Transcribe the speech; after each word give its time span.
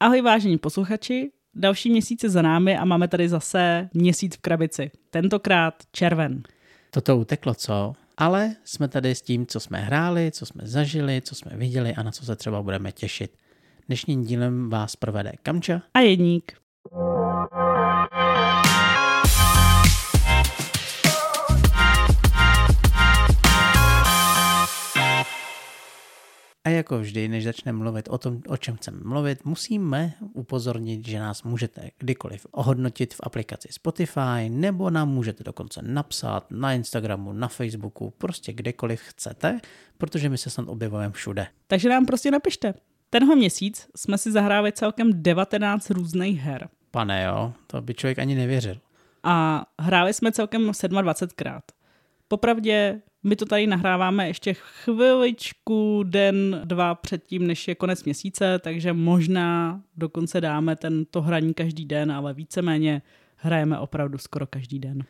Ahoj 0.00 0.20
vážení 0.20 0.58
posluchači, 0.58 1.30
další 1.54 1.90
měsíce 1.90 2.28
za 2.28 2.42
námi 2.42 2.78
a 2.78 2.84
máme 2.84 3.08
tady 3.08 3.28
zase 3.28 3.88
měsíc 3.94 4.36
v 4.36 4.40
krabici. 4.40 4.90
Tentokrát 5.10 5.74
červen. 5.92 6.42
Toto 6.90 7.16
uteklo, 7.16 7.54
co? 7.54 7.94
Ale 8.16 8.56
jsme 8.64 8.88
tady 8.88 9.14
s 9.14 9.22
tím, 9.22 9.46
co 9.46 9.60
jsme 9.60 9.78
hráli, 9.78 10.30
co 10.30 10.46
jsme 10.46 10.66
zažili, 10.66 11.20
co 11.22 11.34
jsme 11.34 11.56
viděli 11.56 11.94
a 11.94 12.02
na 12.02 12.10
co 12.10 12.24
se 12.24 12.36
třeba 12.36 12.62
budeme 12.62 12.92
těšit. 12.92 13.36
Dnešním 13.86 14.24
dílem 14.24 14.70
vás 14.70 14.96
provede 14.96 15.32
Kamča 15.42 15.82
a 15.94 16.00
Jedník. 16.00 16.52
A 26.66 26.68
jako 26.68 26.98
vždy, 26.98 27.28
než 27.28 27.44
začneme 27.44 27.78
mluvit 27.78 28.08
o 28.08 28.18
tom, 28.18 28.42
o 28.48 28.56
čem 28.56 28.76
chceme 28.76 28.98
mluvit, 29.04 29.44
musíme 29.44 30.12
upozornit, 30.32 31.06
že 31.06 31.18
nás 31.18 31.42
můžete 31.42 31.90
kdykoliv 31.98 32.46
ohodnotit 32.50 33.14
v 33.14 33.20
aplikaci 33.22 33.68
Spotify, 33.70 34.48
nebo 34.48 34.90
nám 34.90 35.08
můžete 35.08 35.44
dokonce 35.44 35.80
napsat 35.82 36.50
na 36.50 36.72
Instagramu, 36.72 37.32
na 37.32 37.48
Facebooku, 37.48 38.12
prostě 38.18 38.52
kdekoliv 38.52 39.00
chcete, 39.00 39.60
protože 39.98 40.28
my 40.28 40.38
se 40.38 40.50
snad 40.50 40.68
objevujeme 40.68 41.12
všude. 41.12 41.46
Takže 41.66 41.88
nám 41.88 42.06
prostě 42.06 42.30
napište. 42.30 42.74
Tenhle 43.10 43.36
měsíc 43.36 43.88
jsme 43.96 44.18
si 44.18 44.32
zahráli 44.32 44.72
celkem 44.72 45.22
19 45.22 45.90
různých 45.90 46.40
her. 46.40 46.68
Pane 46.90 47.24
jo, 47.24 47.52
to 47.66 47.82
by 47.82 47.94
člověk 47.94 48.18
ani 48.18 48.34
nevěřil. 48.34 48.76
A 49.22 49.66
hráli 49.80 50.14
jsme 50.14 50.32
celkem 50.32 50.70
27krát. 50.70 51.60
Popravdě 52.28 53.00
my 53.24 53.36
to 53.36 53.46
tady 53.46 53.66
nahráváme 53.66 54.28
ještě 54.28 54.54
chviličku, 54.54 56.02
den, 56.02 56.60
dva 56.64 56.94
předtím, 56.94 57.46
než 57.46 57.68
je 57.68 57.74
konec 57.74 58.04
měsíce, 58.04 58.58
takže 58.58 58.92
možná 58.92 59.80
dokonce 59.96 60.40
dáme 60.40 60.76
tento 60.76 61.22
hraní 61.22 61.54
každý 61.54 61.84
den, 61.84 62.12
ale 62.12 62.34
víceméně 62.34 63.02
hrajeme 63.36 63.78
opravdu 63.78 64.18
skoro 64.18 64.46
každý 64.46 64.78
den. 64.78 65.04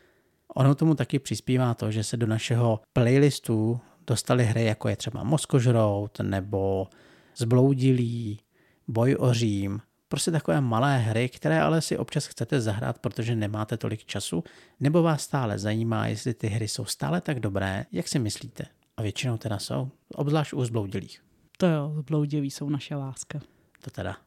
Ono 0.55 0.75
tomu 0.75 0.95
taky 0.95 1.19
přispívá 1.19 1.73
to, 1.73 1.91
že 1.91 2.03
se 2.03 2.17
do 2.17 2.27
našeho 2.27 2.79
playlistu 2.93 3.79
dostaly 4.07 4.45
hry, 4.45 4.65
jako 4.65 4.89
je 4.89 4.95
třeba 4.95 5.23
Moskožrout 5.23 6.19
nebo 6.19 6.87
Zbloudilý, 7.35 8.39
Boj 8.87 9.15
o 9.19 9.33
Řím, 9.33 9.81
prostě 10.07 10.31
takové 10.31 10.61
malé 10.61 10.97
hry, 10.97 11.29
které 11.29 11.61
ale 11.61 11.81
si 11.81 11.97
občas 11.97 12.27
chcete 12.27 12.61
zahrát, 12.61 12.99
protože 12.99 13.35
nemáte 13.35 13.77
tolik 13.77 14.05
času, 14.05 14.43
nebo 14.79 15.03
vás 15.03 15.21
stále 15.21 15.59
zajímá, 15.59 16.07
jestli 16.07 16.33
ty 16.33 16.47
hry 16.47 16.67
jsou 16.67 16.85
stále 16.85 17.21
tak 17.21 17.39
dobré, 17.39 17.85
jak 17.91 18.07
si 18.07 18.19
myslíte. 18.19 18.65
A 18.97 19.01
většinou 19.01 19.37
teda 19.37 19.59
jsou, 19.59 19.91
obzvlášť 20.15 20.53
u 20.53 20.65
zbloudilých. 20.65 21.23
To 21.57 21.67
jo, 21.67 21.95
zbloudilí 21.97 22.51
jsou 22.51 22.69
naše 22.69 22.95
láska. 22.95 23.39
To 23.81 23.91
teda. 23.91 24.17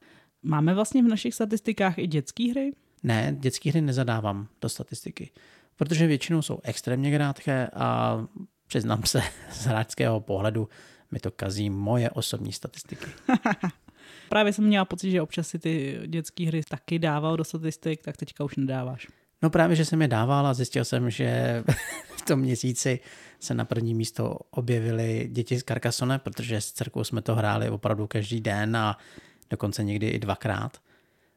Máme 0.42 0.74
vlastně 0.74 1.02
v 1.02 1.08
našich 1.08 1.34
statistikách 1.34 1.98
i 1.98 2.06
dětské 2.06 2.50
hry? 2.50 2.72
Ne, 3.02 3.36
dětské 3.38 3.70
hry 3.70 3.80
nezadávám 3.80 4.48
do 4.60 4.68
statistiky, 4.68 5.30
protože 5.76 6.06
většinou 6.06 6.42
jsou 6.42 6.60
extrémně 6.62 7.16
krátké 7.16 7.68
a 7.74 8.18
přiznám 8.66 9.02
se 9.04 9.22
z 9.52 9.66
hráčského 9.66 10.20
pohledu 10.20 10.68
mi 11.10 11.18
to 11.18 11.30
kazí 11.30 11.70
moje 11.70 12.10
osobní 12.10 12.52
statistiky. 12.52 13.06
Právě 14.28 14.52
jsem 14.52 14.64
měla 14.64 14.84
pocit, 14.84 15.10
že 15.10 15.22
občas 15.22 15.48
si 15.48 15.58
ty 15.58 16.00
dětské 16.06 16.46
hry 16.46 16.62
taky 16.68 16.98
dával 16.98 17.36
do 17.36 17.44
statistik, 17.44 18.02
tak 18.02 18.16
teďka 18.16 18.44
už 18.44 18.56
nedáváš. 18.56 19.06
No 19.42 19.50
právě, 19.50 19.76
že 19.76 19.84
jsem 19.84 20.02
je 20.02 20.08
dával 20.08 20.46
a 20.46 20.54
zjistil 20.54 20.84
jsem, 20.84 21.10
že 21.10 21.62
v 22.16 22.22
tom 22.22 22.40
měsíci 22.40 23.00
se 23.40 23.54
na 23.54 23.64
první 23.64 23.94
místo 23.94 24.36
objevily 24.50 25.28
děti 25.32 25.60
z 25.60 25.64
Carcassonne, 25.64 26.18
protože 26.18 26.60
s 26.60 26.72
dcerkou 26.72 27.04
jsme 27.04 27.22
to 27.22 27.34
hráli 27.34 27.70
opravdu 27.70 28.06
každý 28.06 28.40
den 28.40 28.76
a 28.76 28.98
dokonce 29.50 29.84
někdy 29.84 30.08
i 30.08 30.18
dvakrát. 30.18 30.78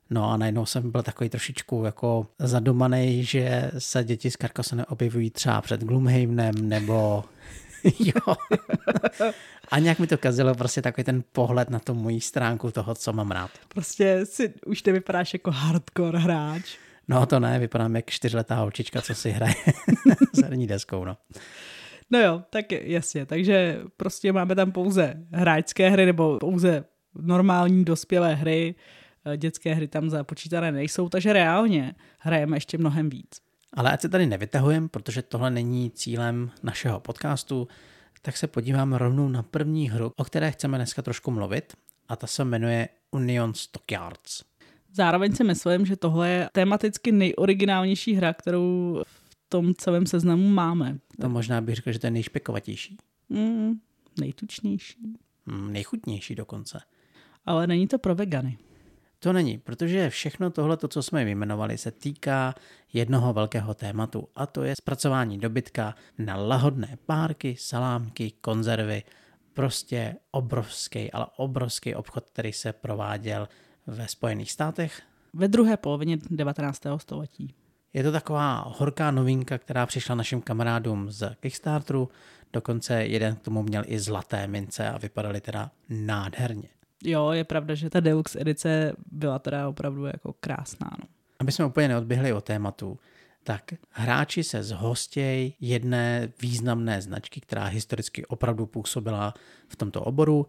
No 0.09 0.31
a 0.31 0.37
najednou 0.37 0.65
jsem 0.65 0.91
byl 0.91 1.03
takový 1.03 1.29
trošičku 1.29 1.83
jako 1.85 2.27
zadomaný, 2.39 3.23
že 3.23 3.71
se 3.77 4.03
děti 4.03 4.31
z 4.31 4.37
Carcassonne 4.41 4.85
objevují 4.85 5.29
třeba 5.29 5.61
před 5.61 5.83
Gloomhavenem 5.83 6.69
nebo 6.69 7.23
jo. 7.99 8.35
A 9.71 9.79
nějak 9.79 9.99
mi 9.99 10.07
to 10.07 10.17
kazilo 10.17 10.55
prostě 10.55 10.81
takový 10.81 11.03
ten 11.03 11.23
pohled 11.31 11.69
na 11.69 11.79
tu 11.79 11.93
moji 11.93 12.21
stránku 12.21 12.71
toho, 12.71 12.95
co 12.95 13.13
mám 13.13 13.31
rád. 13.31 13.51
Prostě 13.67 14.25
si, 14.25 14.53
už 14.65 14.81
ty 14.81 14.91
vypadáš 14.91 15.33
jako 15.33 15.51
hardcore 15.51 16.19
hráč. 16.19 16.77
No 17.07 17.25
to 17.25 17.39
ne, 17.39 17.59
vypadám 17.59 17.95
jak 17.95 18.09
čtyřletá 18.09 18.55
holčička, 18.55 19.01
co 19.01 19.15
si 19.15 19.31
hraje 19.31 19.55
s 20.33 20.41
herní 20.41 20.67
deskou, 20.67 21.05
no. 21.05 21.17
No 22.11 22.19
jo, 22.19 22.43
tak 22.49 22.71
jasně, 22.71 23.25
takže 23.25 23.81
prostě 23.97 24.33
máme 24.33 24.55
tam 24.55 24.71
pouze 24.71 25.13
hráčské 25.31 25.89
hry 25.89 26.05
nebo 26.05 26.37
pouze 26.39 26.85
normální 27.15 27.85
dospělé 27.85 28.35
hry, 28.35 28.75
dětské 29.37 29.73
hry 29.73 29.87
tam 29.87 30.09
započítané 30.09 30.71
nejsou, 30.71 31.09
takže 31.09 31.33
reálně 31.33 31.95
hrajeme 32.19 32.57
ještě 32.57 32.77
mnohem 32.77 33.09
víc. 33.09 33.41
Ale 33.73 33.91
ať 33.91 34.01
se 34.01 34.09
tady 34.09 34.25
nevytahujeme, 34.25 34.89
protože 34.89 35.21
tohle 35.21 35.51
není 35.51 35.91
cílem 35.91 36.51
našeho 36.63 36.99
podcastu, 36.99 37.67
tak 38.21 38.37
se 38.37 38.47
podíváme 38.47 38.97
rovnou 38.97 39.29
na 39.29 39.43
první 39.43 39.89
hru, 39.89 40.11
o 40.15 40.23
které 40.23 40.51
chceme 40.51 40.77
dneska 40.77 41.01
trošku 41.01 41.31
mluvit 41.31 41.73
a 42.09 42.15
ta 42.15 42.27
se 42.27 42.43
jmenuje 42.45 42.89
Union 43.11 43.53
Stockyards. 43.53 44.43
Zároveň 44.93 45.35
si 45.35 45.43
myslím, 45.43 45.85
že 45.85 45.95
tohle 45.95 46.29
je 46.29 46.49
tematicky 46.51 47.11
nejoriginálnější 47.11 48.13
hra, 48.13 48.33
kterou 48.33 49.01
v 49.07 49.49
tom 49.49 49.73
celém 49.75 50.05
seznamu 50.05 50.49
máme. 50.49 50.97
To 51.21 51.29
možná 51.29 51.61
bych 51.61 51.75
řekl, 51.75 51.91
že 51.91 51.99
to 51.99 52.07
je 52.07 52.11
nejšpekovatější. 52.11 52.97
Mm, 53.29 53.73
nejtučnější. 54.19 55.17
Mm, 55.45 55.73
nejchutnější 55.73 56.35
dokonce. 56.35 56.79
Ale 57.45 57.67
není 57.67 57.87
to 57.87 57.99
pro 57.99 58.15
vegany. 58.15 58.57
To 59.23 59.33
není, 59.33 59.57
protože 59.57 60.09
všechno 60.09 60.49
tohle, 60.49 60.77
co 60.87 61.03
jsme 61.03 61.25
vyjmenovali, 61.25 61.77
se 61.77 61.91
týká 61.91 62.55
jednoho 62.93 63.33
velkého 63.33 63.73
tématu 63.73 64.27
a 64.35 64.45
to 64.45 64.63
je 64.63 64.75
zpracování 64.75 65.37
dobytka 65.37 65.95
na 66.17 66.35
lahodné 66.35 66.97
párky, 67.05 67.55
salámky, 67.59 68.31
konzervy, 68.41 69.03
prostě 69.53 70.15
obrovský, 70.31 71.11
ale 71.11 71.25
obrovský 71.37 71.95
obchod, 71.95 72.29
který 72.29 72.53
se 72.53 72.73
prováděl 72.73 73.47
ve 73.87 74.07
Spojených 74.07 74.51
státech. 74.51 75.01
Ve 75.33 75.47
druhé 75.47 75.77
polovině 75.77 76.17
19. 76.29 76.81
století. 76.97 77.53
Je 77.93 78.03
to 78.03 78.11
taková 78.11 78.73
horká 78.77 79.11
novinka, 79.11 79.57
která 79.57 79.85
přišla 79.85 80.15
našim 80.15 80.41
kamarádům 80.41 81.11
z 81.11 81.35
Kickstarteru, 81.39 82.09
dokonce 82.53 83.05
jeden 83.05 83.35
k 83.35 83.41
tomu 83.41 83.63
měl 83.63 83.83
i 83.85 83.99
zlaté 83.99 84.47
mince 84.47 84.89
a 84.89 84.97
vypadaly 84.97 85.41
teda 85.41 85.71
nádherně 85.89 86.72
jo, 87.03 87.31
je 87.31 87.43
pravda, 87.43 87.75
že 87.75 87.89
ta 87.89 87.99
deluxe 87.99 88.41
edice 88.41 88.93
byla 89.11 89.39
teda 89.39 89.69
opravdu 89.69 90.05
jako 90.05 90.33
krásná. 90.39 90.91
No. 90.99 91.05
Aby 91.39 91.51
jsme 91.51 91.65
úplně 91.65 91.87
neodběhli 91.87 92.33
o 92.33 92.41
tématu, 92.41 92.99
tak 93.43 93.73
hráči 93.89 94.43
se 94.43 94.63
zhostějí 94.63 95.55
jedné 95.59 96.31
významné 96.41 97.01
značky, 97.01 97.41
která 97.41 97.65
historicky 97.65 98.25
opravdu 98.25 98.65
působila 98.65 99.33
v 99.67 99.75
tomto 99.75 100.01
oboru, 100.01 100.47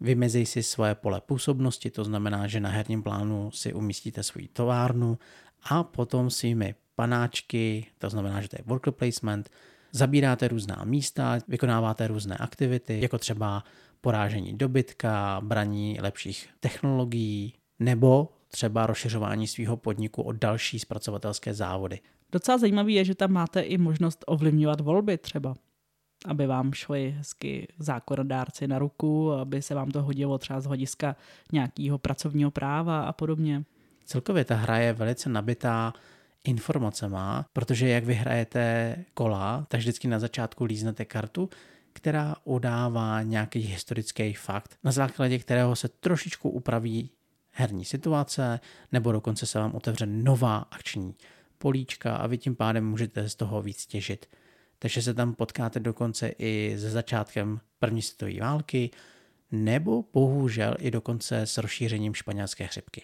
vymezí 0.00 0.46
si 0.46 0.62
svoje 0.62 0.94
pole 0.94 1.20
působnosti, 1.20 1.90
to 1.90 2.04
znamená, 2.04 2.46
že 2.46 2.60
na 2.60 2.70
herním 2.70 3.02
plánu 3.02 3.50
si 3.50 3.72
umístíte 3.72 4.22
svůj 4.22 4.48
továrnu 4.48 5.18
a 5.62 5.84
potom 5.84 6.30
svými 6.30 6.74
panáčky, 6.94 7.86
to 7.98 8.10
znamená, 8.10 8.40
že 8.40 8.48
to 8.48 8.56
je 8.56 8.64
worker 8.66 8.92
placement, 8.92 9.50
zabíráte 9.92 10.48
různá 10.48 10.82
místa, 10.84 11.38
vykonáváte 11.48 12.06
různé 12.06 12.36
aktivity, 12.36 13.00
jako 13.00 13.18
třeba 13.18 13.64
porážení 14.00 14.58
dobytka, 14.58 15.40
braní 15.44 15.98
lepších 16.00 16.48
technologií 16.60 17.54
nebo 17.78 18.28
třeba 18.48 18.86
rozšiřování 18.86 19.46
svého 19.46 19.76
podniku 19.76 20.22
o 20.22 20.32
další 20.32 20.78
zpracovatelské 20.78 21.54
závody. 21.54 22.00
Docela 22.32 22.58
zajímavé 22.58 22.92
je, 22.92 23.04
že 23.04 23.14
tam 23.14 23.32
máte 23.32 23.60
i 23.60 23.78
možnost 23.78 24.24
ovlivňovat 24.26 24.80
volby 24.80 25.18
třeba, 25.18 25.54
aby 26.26 26.46
vám 26.46 26.72
šli 26.72 27.14
hezky 27.18 27.68
zákonodárci 27.78 28.68
na 28.68 28.78
ruku, 28.78 29.32
aby 29.32 29.62
se 29.62 29.74
vám 29.74 29.90
to 29.90 30.02
hodilo 30.02 30.38
třeba 30.38 30.60
z 30.60 30.66
hlediska 30.66 31.16
nějakého 31.52 31.98
pracovního 31.98 32.50
práva 32.50 33.02
a 33.02 33.12
podobně. 33.12 33.64
Celkově 34.04 34.44
ta 34.44 34.54
hra 34.54 34.78
je 34.78 34.92
velice 34.92 35.28
nabitá 35.28 35.92
informacema, 36.44 37.46
protože 37.52 37.88
jak 37.88 38.04
vyhrajete 38.04 38.96
kola, 39.14 39.66
tak 39.68 39.80
vždycky 39.80 40.08
na 40.08 40.18
začátku 40.18 40.64
líznete 40.64 41.04
kartu, 41.04 41.48
která 41.92 42.36
udává 42.44 43.22
nějaký 43.22 43.60
historický 43.60 44.32
fakt, 44.32 44.78
na 44.84 44.92
základě 44.92 45.38
kterého 45.38 45.76
se 45.76 45.88
trošičku 45.88 46.50
upraví 46.50 47.10
herní 47.52 47.84
situace, 47.84 48.60
nebo 48.92 49.12
dokonce 49.12 49.46
se 49.46 49.58
vám 49.58 49.74
otevře 49.74 50.06
nová 50.06 50.58
akční 50.58 51.14
políčka 51.58 52.16
a 52.16 52.26
vy 52.26 52.38
tím 52.38 52.56
pádem 52.56 52.86
můžete 52.86 53.28
z 53.28 53.34
toho 53.34 53.62
víc 53.62 53.86
těžit. 53.86 54.26
Takže 54.78 55.02
se 55.02 55.14
tam 55.14 55.34
potkáte 55.34 55.80
dokonce 55.80 56.32
i 56.38 56.76
se 56.78 56.90
začátkem 56.90 57.60
první 57.78 58.02
světové 58.02 58.40
války, 58.40 58.90
nebo 59.52 60.04
bohužel 60.12 60.74
i 60.78 60.90
dokonce 60.90 61.40
s 61.40 61.58
rozšířením 61.58 62.14
španělské 62.14 62.66
chřipky. 62.66 63.02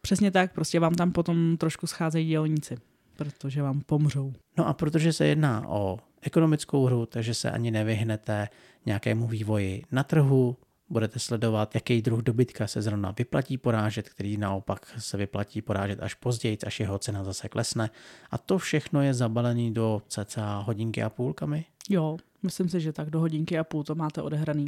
Přesně 0.00 0.30
tak, 0.30 0.52
prostě 0.52 0.80
vám 0.80 0.94
tam 0.94 1.12
potom 1.12 1.56
trošku 1.56 1.86
scházejí 1.86 2.28
dělníci, 2.28 2.76
protože 3.16 3.62
vám 3.62 3.80
pomřou. 3.80 4.32
No 4.58 4.66
a 4.66 4.72
protože 4.72 5.12
se 5.12 5.26
jedná 5.26 5.68
o 5.68 5.98
ekonomickou 6.22 6.84
hru, 6.84 7.06
takže 7.06 7.34
se 7.34 7.50
ani 7.50 7.70
nevyhnete 7.70 8.48
nějakému 8.86 9.26
vývoji 9.26 9.82
na 9.92 10.02
trhu, 10.02 10.56
Budete 10.88 11.18
sledovat, 11.18 11.74
jaký 11.74 12.02
druh 12.02 12.22
dobytka 12.22 12.66
se 12.66 12.82
zrovna 12.82 13.14
vyplatí 13.18 13.58
porážet, 13.58 14.08
který 14.08 14.36
naopak 14.36 14.94
se 14.98 15.16
vyplatí 15.16 15.62
porážet 15.62 16.02
až 16.02 16.14
později, 16.14 16.58
až 16.66 16.80
jeho 16.80 16.98
cena 16.98 17.24
zase 17.24 17.48
klesne. 17.48 17.90
A 18.30 18.38
to 18.38 18.58
všechno 18.58 19.02
je 19.02 19.14
zabalený 19.14 19.74
do 19.74 20.02
cca 20.08 20.58
hodinky 20.58 21.02
a 21.02 21.10
půlkami. 21.10 21.64
Jo, 21.88 22.16
myslím 22.42 22.68
si, 22.68 22.80
že 22.80 22.92
tak 22.92 23.10
do 23.10 23.20
hodinky 23.20 23.58
a 23.58 23.64
půl 23.64 23.84
to 23.84 23.94
máte 23.94 24.22
odehraný. 24.22 24.66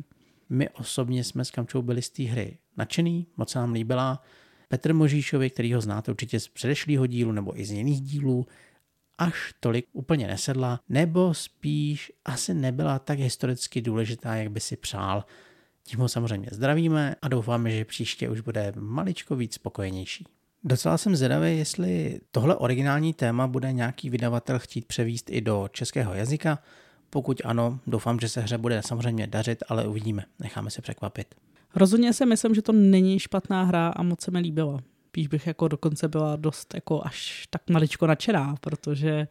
My 0.49 0.69
osobně 0.69 1.25
jsme 1.25 1.45
s 1.45 1.51
Kamčou 1.51 1.83
byli 1.83 2.03
z 2.03 2.11
té 2.11 2.23
hry 2.23 2.59
nadšený, 2.77 3.27
moc 3.37 3.51
se 3.51 3.59
nám 3.59 3.73
líbila. 3.73 4.23
Petr 4.69 4.95
Možíšovi, 4.95 5.51
který 5.51 5.75
ho 5.75 5.81
znáte 5.81 6.11
určitě 6.11 6.41
z 6.41 6.49
předešlého 6.49 7.07
dílu 7.07 7.33
nebo 7.33 7.61
i 7.61 7.65
z 7.65 7.73
jiných 7.73 8.01
dílů, 8.01 8.47
až 9.19 9.55
tolik 9.61 9.87
úplně 9.93 10.27
nesedla, 10.27 10.81
nebo 10.89 11.35
spíš 11.35 12.13
asi 12.25 12.55
nebyla 12.55 12.99
tak 12.99 13.19
historicky 13.19 13.83
důležitá, 13.83 14.35
jak 14.35 14.51
by 14.51 14.61
si 14.61 14.77
přál. 14.77 15.25
Tím 15.85 16.01
ho 16.01 16.09
samozřejmě 16.09 16.49
zdravíme 16.53 17.15
a 17.23 17.29
doufáme, 17.29 17.71
že 17.71 17.85
příště 17.85 18.29
už 18.29 18.41
bude 18.41 18.73
maličko 18.77 19.37
víc 19.37 19.55
spokojenější. 19.55 20.25
Docela 20.65 20.99
jsem 20.99 21.17
zvědavý, 21.17 21.59
jestli 21.59 22.21
tohle 22.31 22.57
originální 22.57 23.15
téma 23.15 23.47
bude 23.47 23.73
nějaký 23.73 24.11
vydavatel 24.11 24.59
chtít 24.59 24.85
převíst 24.85 25.31
i 25.31 25.41
do 25.41 25.69
českého 25.73 26.15
jazyka. 26.15 26.59
Pokud 27.11 27.41
ano, 27.45 27.81
doufám, 27.87 28.21
že 28.21 28.29
se 28.29 28.41
hře 28.41 28.59
bude 28.59 28.83
samozřejmě 28.83 29.27
dařit, 29.27 29.65
ale 29.69 29.87
uvidíme. 29.87 30.25
Necháme 30.39 30.71
se 30.71 30.83
překvapit. 30.83 31.35
Rozhodně 31.75 32.13
si 32.13 32.27
myslím, 32.27 32.55
že 32.55 32.63
to 32.63 32.73
není 32.73 33.19
špatná 33.19 33.63
hra 33.63 33.89
a 33.89 34.03
moc 34.03 34.21
se 34.21 34.31
mi 34.31 34.39
líbila. 34.39 34.81
Spíš 35.09 35.27
bych 35.27 35.47
jako 35.47 35.69
dokonce 35.69 36.09
byla 36.09 36.37
dost 36.37 36.75
jako 36.75 37.07
až 37.07 37.47
tak 37.51 37.63
maličko 37.71 38.07
nadšená, 38.07 38.55
protože 38.61 39.29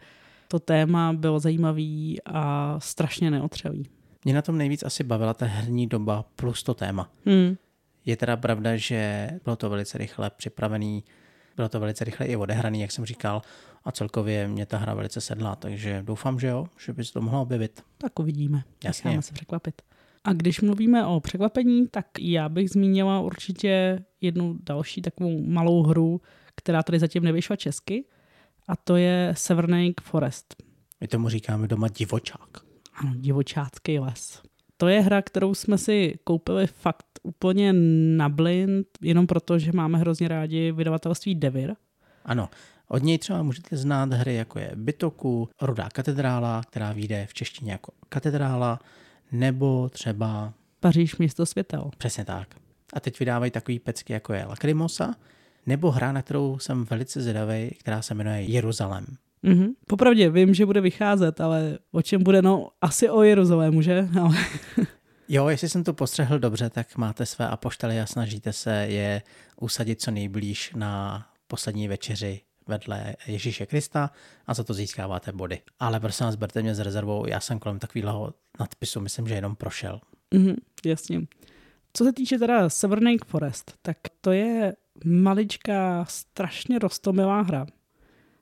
to 0.47 0.59
téma 0.59 1.13
bylo 1.13 1.39
zajímavý 1.39 2.19
a 2.25 2.75
strašně 2.79 3.31
neotřelý. 3.31 3.89
Mě 4.25 4.33
na 4.33 4.41
tom 4.41 4.57
nejvíc 4.57 4.83
asi 4.83 5.03
bavila 5.03 5.33
ta 5.33 5.45
herní 5.45 5.87
doba 5.87 6.25
plus 6.35 6.63
to 6.63 6.73
téma. 6.73 7.11
Hmm. 7.25 7.57
Je 8.05 8.17
teda 8.17 8.37
pravda, 8.37 8.77
že 8.77 9.29
bylo 9.43 9.55
to 9.55 9.69
velice 9.69 9.97
rychle 9.97 10.29
připravený, 10.29 11.03
bylo 11.55 11.69
to 11.69 11.79
velice 11.79 12.03
rychle 12.03 12.25
i 12.25 12.35
odehraný, 12.35 12.81
jak 12.81 12.91
jsem 12.91 13.05
říkal, 13.05 13.41
a 13.85 13.91
celkově 13.91 14.47
mě 14.47 14.65
ta 14.65 14.77
hra 14.77 14.93
velice 14.93 15.21
sedla, 15.21 15.55
takže 15.55 16.03
doufám, 16.05 16.39
že 16.39 16.47
jo, 16.47 16.67
že 16.85 16.93
by 16.93 17.05
se 17.05 17.13
to 17.13 17.21
mohlo 17.21 17.41
objevit. 17.41 17.83
Tak 17.97 18.19
uvidíme. 18.19 18.63
Jasně. 18.83 19.07
Necháme 19.07 19.21
se 19.21 19.33
překvapit. 19.33 19.81
A 20.27 20.33
když 20.33 20.61
mluvíme 20.61 21.05
o 21.05 21.19
překvapení, 21.19 21.87
tak 21.87 22.05
já 22.19 22.49
bych 22.49 22.69
zmínila 22.69 23.19
určitě 23.19 24.03
jednu 24.21 24.57
další 24.63 25.01
takovou 25.01 25.41
malou 25.41 25.83
hru, 25.83 26.21
která 26.55 26.83
tady 26.83 26.99
zatím 26.99 27.23
nevyšla 27.23 27.55
česky, 27.55 28.05
a 28.67 28.75
to 28.75 28.95
je 28.95 29.33
Severnake 29.37 30.01
Forest. 30.01 30.55
My 31.01 31.07
tomu 31.07 31.29
říkáme 31.29 31.67
doma 31.67 31.87
divočák. 31.87 32.57
Ano, 32.93 33.13
divočácký 33.15 33.99
les. 33.99 34.41
To 34.77 34.87
je 34.87 35.01
hra, 35.01 35.21
kterou 35.21 35.53
jsme 35.55 35.77
si 35.77 36.19
koupili 36.23 36.67
fakt 36.67 37.19
úplně 37.23 37.73
na 38.17 38.29
blind, 38.29 38.87
jenom 39.01 39.27
proto, 39.27 39.59
že 39.59 39.71
máme 39.71 39.97
hrozně 39.97 40.27
rádi 40.27 40.71
vydavatelství 40.71 41.35
Devir. 41.35 41.75
Ano, 42.25 42.49
od 42.87 43.03
něj 43.03 43.17
třeba 43.17 43.43
můžete 43.43 43.77
znát 43.77 44.13
hry, 44.13 44.35
jako 44.35 44.59
je 44.59 44.71
Bytoku, 44.75 45.49
Rudá 45.61 45.89
katedrála, 45.89 46.61
která 46.69 46.93
vyjde 46.93 47.27
v 47.29 47.33
češtině 47.33 47.71
jako 47.71 47.91
katedrála, 48.09 48.79
nebo 49.31 49.89
třeba... 49.89 50.53
Paříž 50.79 51.17
město 51.17 51.45
světel. 51.45 51.91
Přesně 51.97 52.25
tak. 52.25 52.47
A 52.93 52.99
teď 52.99 53.19
vydávají 53.19 53.51
takový 53.51 53.79
pecky, 53.79 54.13
jako 54.13 54.33
je 54.33 54.45
Lacrimosa, 54.45 55.15
nebo 55.65 55.91
hra, 55.91 56.11
na 56.11 56.21
kterou 56.21 56.59
jsem 56.59 56.85
velice 56.85 57.21
zvědavý, 57.21 57.69
která 57.79 58.01
se 58.01 58.13
jmenuje 58.13 58.41
Jeruzalém. 58.41 59.05
Mhm. 59.43 59.67
Popravdě 59.87 60.29
vím, 60.29 60.53
že 60.53 60.65
bude 60.65 60.81
vycházet, 60.81 61.41
ale 61.41 61.77
o 61.91 62.01
čem 62.01 62.23
bude? 62.23 62.41
No, 62.41 62.69
asi 62.81 63.09
o 63.09 63.23
Jeruzalému, 63.23 63.81
že? 63.81 64.09
Ale... 64.21 64.37
Jo, 65.29 65.47
jestli 65.47 65.69
jsem 65.69 65.83
to 65.83 65.93
postřehl 65.93 66.39
dobře, 66.39 66.69
tak 66.69 66.97
máte 66.97 67.25
své 67.25 67.47
apoštoly 67.47 68.01
a 68.01 68.05
snažíte 68.05 68.53
se 68.53 68.85
je 68.89 69.21
usadit 69.61 70.01
co 70.01 70.11
nejblíž 70.11 70.73
na 70.75 71.25
poslední 71.47 71.87
večeři 71.87 72.41
vedle 72.67 73.15
Ježíše 73.27 73.65
Krista 73.65 74.11
a 74.47 74.53
za 74.53 74.63
to 74.63 74.73
získáváte 74.73 75.31
body. 75.31 75.61
Ale 75.79 75.99
prosím 75.99 76.25
vás, 76.25 76.35
berte 76.35 76.61
mě 76.61 76.75
s 76.75 76.79
rezervou, 76.79 77.27
já 77.27 77.39
jsem 77.39 77.59
kolem 77.59 77.79
takového 77.79 78.33
nadpisu, 78.59 79.01
myslím, 79.01 79.27
že 79.27 79.33
jenom 79.33 79.55
prošel. 79.55 80.01
Mhm, 80.33 80.55
jasně. 80.85 81.21
Co 81.93 82.03
se 82.03 82.13
týče 82.13 82.37
teda 82.37 82.69
Severnake 82.69 83.25
Forest, 83.25 83.73
tak 83.81 83.97
to 84.21 84.31
je 84.31 84.75
maličká, 85.05 86.05
strašně 86.05 86.79
rostomilá 86.79 87.41
hra. 87.41 87.65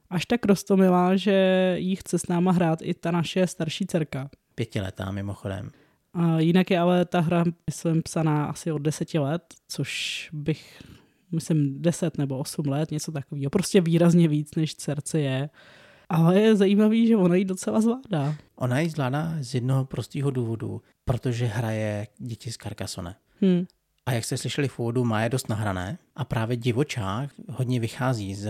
Až 0.10 0.26
tak 0.26 0.46
rostomilá, 0.46 1.16
že 1.16 1.76
jí 1.78 1.96
chce 1.96 2.20
s 2.20 2.28
náma 2.28 2.52
hrát 2.52 2.80
i 2.82 2.94
ta 2.94 3.12
naše 3.12 3.48
starší 3.48 3.86
dcerka. 3.86 4.30
Pětiletá 4.56 5.12
mimochodem. 5.12 5.72
A 6.14 6.40
jinak 6.40 6.72
je 6.72 6.80
ale 6.80 7.06
ta 7.06 7.20
hra, 7.20 7.44
myslím, 7.68 8.04
psaná 8.04 8.46
asi 8.46 8.72
od 8.72 8.78
deseti 8.78 9.20
let, 9.20 9.44
což 9.68 10.30
bych, 10.34 10.84
myslím, 11.36 11.82
deset 11.82 12.18
nebo 12.18 12.38
osm 12.38 12.68
let, 12.68 12.92
něco 12.92 13.12
takového. 13.12 13.50
Prostě 13.50 13.82
výrazně 13.82 14.28
víc, 14.28 14.56
než 14.56 14.76
dcerce 14.76 15.20
je. 15.20 15.50
Ale 16.10 16.40
je 16.40 16.56
zajímavý, 16.56 17.08
že 17.08 17.18
ona 17.18 17.36
ji 17.36 17.46
docela 17.46 17.82
zvládá. 17.82 18.36
Ona 18.56 18.80
ji 18.80 18.90
zvládá 18.90 19.36
z 19.40 19.56
jednoho 19.56 19.86
prostého 19.86 20.32
důvodu, 20.32 20.82
protože 21.06 21.46
hraje 21.46 22.08
děti 22.18 22.52
z 22.52 22.58
Carcassonne. 22.58 23.16
Hm. 23.42 23.66
A 24.06 24.12
jak 24.12 24.26
jste 24.26 24.38
slyšeli 24.38 24.68
v 24.68 24.80
úvodu, 24.80 25.04
má 25.04 25.22
je 25.22 25.30
dost 25.30 25.50
nahrané 25.50 25.98
a 26.16 26.26
právě 26.26 26.58
divočák 26.58 27.30
hodně 27.50 27.80
vychází 27.80 28.36
z 28.36 28.50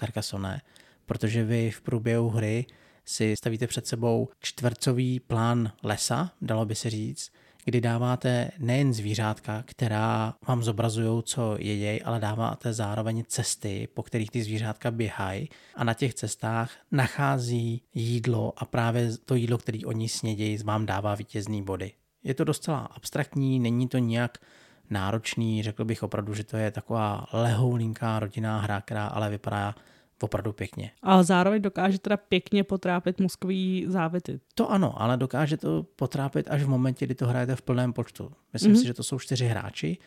Carcassonne, 0.00 0.62
protože 1.06 1.44
vy 1.44 1.70
v 1.70 1.80
průběhu 1.80 2.28
hry 2.28 2.66
si 3.04 3.36
stavíte 3.36 3.66
před 3.66 3.86
sebou 3.86 4.28
čtvercový 4.40 5.20
plán 5.20 5.72
lesa, 5.82 6.32
dalo 6.42 6.64
by 6.64 6.74
se 6.74 6.90
říct, 6.90 7.30
kdy 7.66 7.80
dáváte 7.80 8.50
nejen 8.58 8.92
zvířátka, 8.92 9.62
která 9.66 10.34
vám 10.48 10.62
zobrazují, 10.62 11.22
co 11.22 11.56
jedějí, 11.58 12.02
ale 12.02 12.20
dáváte 12.20 12.72
zároveň 12.72 13.24
cesty, 13.28 13.88
po 13.94 14.02
kterých 14.02 14.30
ty 14.30 14.42
zvířátka 14.42 14.90
běhají 14.90 15.48
a 15.74 15.84
na 15.84 15.94
těch 15.94 16.14
cestách 16.14 16.70
nachází 16.90 17.82
jídlo 17.94 18.52
a 18.56 18.64
právě 18.64 19.10
to 19.24 19.34
jídlo, 19.34 19.58
který 19.58 19.84
oni 19.84 20.08
snědějí, 20.08 20.58
vám 20.58 20.86
dává 20.86 21.14
vítězný 21.14 21.62
body. 21.62 21.92
Je 22.24 22.34
to 22.34 22.44
docela 22.44 22.78
abstraktní, 22.78 23.60
není 23.60 23.88
to 23.88 23.98
nějak 23.98 24.38
náročný, 24.90 25.62
řekl 25.62 25.84
bych 25.84 26.02
opravdu, 26.02 26.34
že 26.34 26.44
to 26.44 26.56
je 26.56 26.70
taková 26.70 27.26
lehoulinká 27.32 28.18
rodinná 28.18 28.60
hra, 28.60 28.80
která 28.80 29.06
ale 29.06 29.30
vypadá 29.30 29.74
opravdu 30.20 30.52
pěkně. 30.52 30.90
Ale 31.02 31.24
zároveň 31.24 31.62
dokáže 31.62 31.98
teda 31.98 32.16
pěkně 32.16 32.64
potrápit 32.64 33.20
mozkový 33.20 33.84
závity. 33.88 34.40
To 34.54 34.70
ano, 34.70 35.02
ale 35.02 35.16
dokáže 35.16 35.56
to 35.56 35.82
potrápit 35.82 36.50
až 36.50 36.62
v 36.62 36.68
momentě, 36.68 37.06
kdy 37.06 37.14
to 37.14 37.26
hrajete 37.26 37.56
v 37.56 37.62
plném 37.62 37.92
počtu. 37.92 38.32
Myslím 38.52 38.72
mm-hmm. 38.72 38.80
si, 38.80 38.86
že 38.86 38.94
to 38.94 39.02
jsou 39.02 39.18
čtyři 39.18 39.46
hráči 39.46 39.98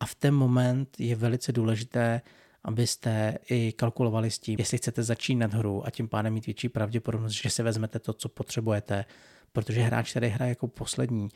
a 0.00 0.06
v 0.06 0.14
ten 0.14 0.34
moment 0.34 0.96
je 0.98 1.16
velice 1.16 1.52
důležité, 1.52 2.20
abyste 2.64 3.38
i 3.50 3.72
kalkulovali 3.72 4.30
s 4.30 4.38
tím, 4.38 4.56
jestli 4.58 4.78
chcete 4.78 5.02
začínat 5.02 5.54
hru 5.54 5.86
a 5.86 5.90
tím 5.90 6.08
pádem 6.08 6.32
mít 6.32 6.46
větší 6.46 6.68
pravděpodobnost, 6.68 7.32
že 7.32 7.50
si 7.50 7.62
vezmete 7.62 7.98
to, 7.98 8.12
co 8.12 8.28
potřebujete, 8.28 9.04
protože 9.52 9.82
hráč, 9.82 10.10
který 10.10 10.28
hraje 10.28 10.48
jako 10.48 10.68
poslední, 10.68 11.28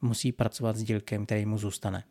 musí 0.00 0.32
pracovat 0.32 0.76
s 0.76 0.82
dílkem, 0.82 1.26
který 1.26 1.46
mu 1.46 1.58
zůstane. 1.58 2.04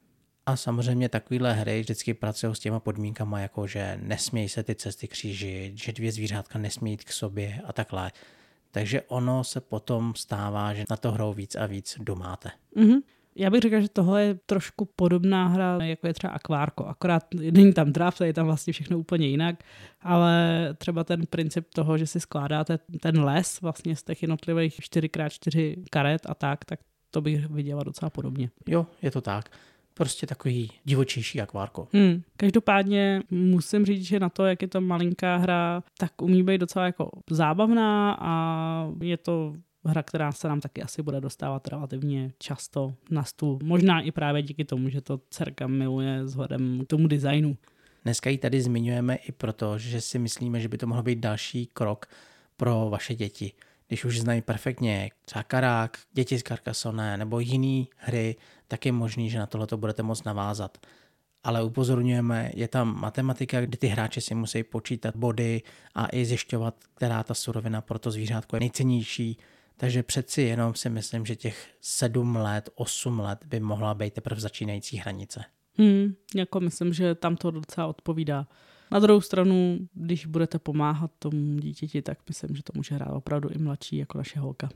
A 0.50 0.56
samozřejmě 0.56 1.10
takovéhle 1.10 1.54
hry 1.54 1.82
vždycky 1.82 2.14
pracují 2.14 2.56
s 2.56 2.60
těma 2.60 2.80
podmínkama, 2.80 3.40
jako 3.40 3.68
že 3.68 4.00
nesmějí 4.04 4.50
se 4.50 4.64
ty 4.64 4.76
cesty 4.76 5.08
křížit, 5.08 5.78
že 5.78 5.92
dvě 5.92 6.12
zvířátka 6.12 6.60
nesmějí 6.60 6.94
jít 6.94 7.04
k 7.04 7.12
sobě 7.12 7.62
a 7.66 7.74
takhle. 7.74 8.12
Takže 8.72 9.02
ono 9.02 9.44
se 9.44 9.62
potom 9.62 10.14
stává, 10.16 10.74
že 10.74 10.84
na 10.90 10.98
to 10.98 11.12
hrou 11.12 11.34
víc 11.34 11.56
a 11.56 11.66
víc 11.66 11.98
domáte. 12.00 12.52
Mm-hmm. 12.76 13.02
Já 13.36 13.50
bych 13.50 13.62
řekla, 13.62 13.80
že 13.80 13.90
tohle 13.90 14.24
je 14.24 14.40
trošku 14.46 14.86
podobná 14.96 15.48
hra, 15.48 15.78
jako 15.84 16.08
je 16.08 16.14
třeba 16.14 16.34
Akvárko. 16.34 16.86
Akorát 16.86 17.24
není 17.34 17.74
tam 17.74 17.92
draft, 17.92 18.22
je 18.22 18.34
tam 18.34 18.46
vlastně 18.46 18.74
všechno 18.74 19.00
úplně 19.00 19.28
jinak, 19.28 19.64
ale 20.02 20.68
třeba 20.78 21.04
ten 21.04 21.26
princip 21.26 21.68
toho, 21.74 21.98
že 21.98 22.08
si 22.08 22.20
skládáte 22.20 22.80
ten 23.02 23.24
les 23.24 23.62
vlastně 23.62 23.96
z 23.96 24.04
těch 24.04 24.22
jednotlivých 24.22 24.80
4x4 24.80 25.84
karet 25.90 26.22
a 26.26 26.34
tak, 26.34 26.66
tak 26.66 26.80
to 27.12 27.22
bych 27.22 27.50
viděla 27.50 27.84
docela 27.84 28.10
podobně. 28.10 28.50
Jo, 28.68 28.88
je 29.02 29.12
to 29.12 29.22
tak 29.22 29.50
prostě 30.00 30.28
takový 30.28 30.72
divočejší 30.84 31.42
akvárko. 31.42 31.88
Hmm. 31.94 32.22
Každopádně 32.38 33.22
musím 33.32 33.86
říct, 33.86 34.04
že 34.04 34.20
na 34.20 34.30
to, 34.30 34.46
jak 34.46 34.62
je 34.62 34.68
to 34.68 34.82
malinká 34.82 35.38
hra, 35.38 35.84
tak 35.98 36.22
umí 36.22 36.44
být 36.44 36.58
docela 36.58 36.86
jako 36.86 37.10
zábavná 37.30 38.18
a 38.20 38.34
je 39.02 39.18
to 39.18 39.54
hra, 39.86 40.04
která 40.04 40.32
se 40.32 40.48
nám 40.48 40.62
taky 40.62 40.84
asi 40.84 41.02
bude 41.02 41.22
dostávat 41.22 41.68
relativně 41.68 42.32
často 42.38 42.94
na 43.12 43.24
stůl. 43.24 43.60
Možná 43.64 44.02
i 44.02 44.12
právě 44.12 44.42
díky 44.42 44.66
tomu, 44.66 44.90
že 44.90 45.02
to 45.02 45.20
dcerka 45.30 45.68
miluje 45.68 46.24
vzhledem 46.24 46.82
k 46.86 46.88
tomu 46.88 47.08
designu. 47.08 47.58
Dneska 48.04 48.30
ji 48.30 48.38
tady 48.38 48.62
zmiňujeme 48.62 49.16
i 49.16 49.32
proto, 49.32 49.78
že 49.78 50.02
si 50.02 50.20
myslíme, 50.20 50.60
že 50.60 50.68
by 50.68 50.78
to 50.78 50.88
mohl 50.88 51.04
být 51.04 51.20
další 51.20 51.66
krok 51.66 52.06
pro 52.58 52.88
vaše 52.90 53.16
děti 53.16 53.52
když 53.90 54.06
už 54.06 54.20
znají 54.20 54.42
perfektně 54.42 55.10
třeba 55.26 55.44
Karák, 55.44 55.98
děti 56.14 56.40
z 56.40 56.44
Carcassonne 56.44 57.18
nebo 57.18 57.40
jiné 57.40 57.86
hry, 57.96 58.36
tak 58.68 58.86
je 58.86 58.92
možný, 58.92 59.30
že 59.30 59.40
na 59.40 59.46
tohle 59.46 59.68
budete 59.76 60.04
moct 60.04 60.26
navázat. 60.26 60.78
Ale 61.44 61.64
upozorňujeme, 61.64 62.52
je 62.56 62.68
tam 62.68 63.02
matematika, 63.02 63.62
kdy 63.62 63.78
ty 63.78 63.88
hráči 63.88 64.22
si 64.22 64.36
musí 64.36 64.64
počítat 64.64 65.16
body 65.16 65.62
a 65.96 66.08
i 66.12 66.26
zjišťovat, 66.26 66.76
která 66.96 67.24
ta 67.24 67.34
surovina 67.34 67.82
pro 67.82 68.00
to 68.00 68.12
zvířátko 68.12 68.56
je 68.56 68.60
nejcennější, 68.60 69.38
Takže 69.80 70.04
přeci 70.04 70.42
jenom 70.42 70.74
si 70.76 70.90
myslím, 70.90 71.26
že 71.26 71.36
těch 71.36 71.68
sedm 71.82 72.36
let, 72.36 72.70
osm 72.76 73.20
let 73.20 73.40
by 73.46 73.60
mohla 73.60 73.94
být 73.94 74.14
teprve 74.14 74.42
začínající 74.42 74.98
hranice. 74.98 75.44
Hmm, 75.78 76.14
jako 76.36 76.60
myslím, 76.60 76.94
že 76.94 77.16
tam 77.16 77.36
to 77.36 77.52
docela 77.52 77.88
odpovídá. 77.88 78.48
Na 78.92 79.00
druhou 79.00 79.22
stranu, 79.22 79.78
když 79.94 80.26
budete 80.26 80.60
pomáhat 80.60 81.12
tomu 81.20 81.60
dítěti, 81.60 82.02
tak 82.02 82.18
myslím, 82.28 82.56
že 82.56 82.64
to 82.64 82.74
může 82.76 82.96
hrát 82.96 83.12
opravdu 83.12 83.50
i 83.50 83.58
mladší 83.58 83.98
jako 83.98 84.18
naše 84.18 84.40
holka. 84.40 84.70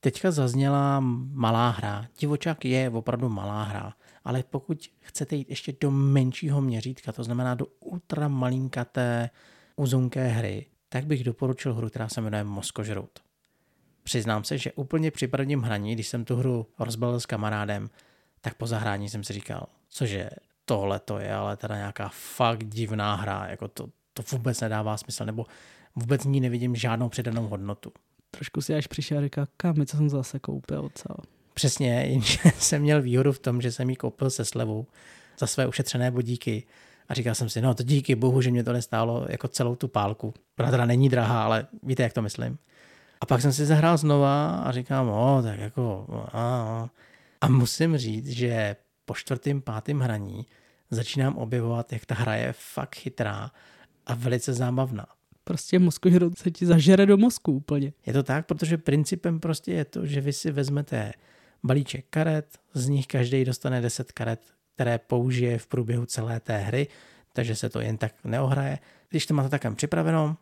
Teďka 0.00 0.30
zazněla 0.30 1.00
malá 1.32 1.70
hra. 1.70 2.06
Divočák 2.20 2.64
je 2.64 2.90
opravdu 2.90 3.28
malá 3.28 3.62
hra, 3.62 3.94
ale 4.24 4.44
pokud 4.50 4.88
chcete 5.00 5.36
jít 5.36 5.50
ještě 5.50 5.74
do 5.80 5.90
menšího 5.90 6.60
měřítka, 6.60 7.12
to 7.12 7.24
znamená 7.24 7.54
do 7.54 7.66
ultra 7.80 8.28
malinkaté 8.28 9.30
uzunké 9.76 10.28
hry, 10.28 10.66
tak 10.88 11.06
bych 11.06 11.24
doporučil 11.24 11.74
hru, 11.74 11.88
která 11.88 12.08
se 12.08 12.20
jmenuje 12.20 12.44
Moskožrout. 12.44 13.20
Přiznám 14.02 14.44
se, 14.44 14.58
že 14.58 14.72
úplně 14.72 15.10
při 15.10 15.26
prvním 15.28 15.62
hraní, 15.62 15.94
když 15.94 16.08
jsem 16.08 16.24
tu 16.24 16.36
hru 16.36 16.66
rozbalil 16.78 17.20
s 17.20 17.26
kamarádem, 17.26 17.90
tak 18.40 18.54
po 18.54 18.66
zahrání 18.66 19.08
jsem 19.08 19.24
si 19.24 19.32
říkal, 19.32 19.66
cože 19.88 20.30
tohle 20.68 21.00
to 21.00 21.18
je 21.18 21.34
ale 21.34 21.56
teda 21.56 21.76
nějaká 21.76 22.10
fakt 22.12 22.64
divná 22.64 23.14
hra, 23.14 23.46
jako 23.46 23.68
to, 23.68 23.88
to 24.12 24.22
vůbec 24.32 24.60
nedává 24.60 24.96
smysl, 24.96 25.24
nebo 25.24 25.46
vůbec 25.96 26.24
ní 26.24 26.40
nevidím 26.40 26.76
žádnou 26.76 27.08
přidanou 27.08 27.48
hodnotu. 27.48 27.92
Trošku 28.30 28.60
si 28.60 28.74
až 28.74 28.86
přišel 28.86 29.18
a 29.18 29.20
říkal, 29.20 29.46
kam, 29.56 29.86
co 29.86 29.96
jsem 29.96 30.08
zase 30.08 30.38
koupil, 30.38 30.90
co? 30.94 31.08
Přesně, 31.54 31.88
jenže 31.88 32.38
jsem 32.58 32.82
měl 32.82 33.02
výhodu 33.02 33.32
v 33.32 33.38
tom, 33.38 33.60
že 33.60 33.72
jsem 33.72 33.90
ji 33.90 33.96
koupil 33.96 34.30
se 34.30 34.44
slevou 34.44 34.86
za 35.38 35.46
své 35.46 35.66
ušetřené 35.66 36.10
bodíky 36.10 36.66
a 37.08 37.14
říkal 37.14 37.34
jsem 37.34 37.48
si, 37.48 37.60
no 37.60 37.74
to 37.74 37.82
díky 37.82 38.14
bohu, 38.14 38.40
že 38.40 38.50
mě 38.50 38.64
to 38.64 38.72
nestálo 38.72 39.26
jako 39.28 39.48
celou 39.48 39.76
tu 39.76 39.88
pálku. 39.88 40.34
Ona 40.58 40.70
teda 40.70 40.86
není 40.86 41.08
drahá, 41.08 41.44
ale 41.44 41.66
víte, 41.82 42.02
jak 42.02 42.12
to 42.12 42.22
myslím. 42.22 42.58
A 43.20 43.26
pak 43.26 43.42
jsem 43.42 43.52
si 43.52 43.66
zahrál 43.66 43.96
znova 43.96 44.50
a 44.50 44.72
říkám, 44.72 45.06
no, 45.06 45.42
tak 45.42 45.58
jako, 45.58 46.06
a, 46.10 46.28
a. 46.32 46.90
a 47.40 47.48
musím 47.48 47.96
říct, 47.96 48.28
že 48.28 48.76
po 49.08 49.14
čtvrtém, 49.14 49.60
pátém 49.60 50.00
hraní 50.00 50.46
začínám 50.90 51.36
objevovat, 51.36 51.92
jak 51.92 52.06
ta 52.06 52.14
hra 52.14 52.34
je 52.34 52.52
fakt 52.52 52.96
chytrá 52.96 53.50
a 54.06 54.14
velice 54.14 54.52
zábavná. 54.52 55.06
Prostě 55.44 55.78
mozkožrot 55.78 56.38
se 56.38 56.50
ti 56.50 56.66
zažere 56.66 57.06
do 57.06 57.16
mozku 57.16 57.52
úplně. 57.52 57.92
Je 58.06 58.12
to 58.12 58.22
tak, 58.22 58.46
protože 58.46 58.78
principem 58.78 59.40
prostě 59.40 59.72
je 59.72 59.84
to, 59.84 60.06
že 60.06 60.20
vy 60.20 60.32
si 60.32 60.50
vezmete 60.50 61.12
balíček 61.62 62.04
karet, 62.10 62.58
z 62.74 62.88
nich 62.88 63.06
každý 63.06 63.44
dostane 63.44 63.80
10 63.80 64.12
karet, 64.12 64.40
které 64.74 64.98
použije 64.98 65.58
v 65.58 65.66
průběhu 65.66 66.06
celé 66.06 66.40
té 66.40 66.58
hry, 66.58 66.86
takže 67.32 67.56
se 67.56 67.68
to 67.68 67.80
jen 67.80 67.96
tak 67.96 68.14
neohraje. 68.24 68.78
Když 69.08 69.26
to 69.26 69.34
máte 69.34 69.48
takhle 69.48 69.74
připraveno, 69.74 70.36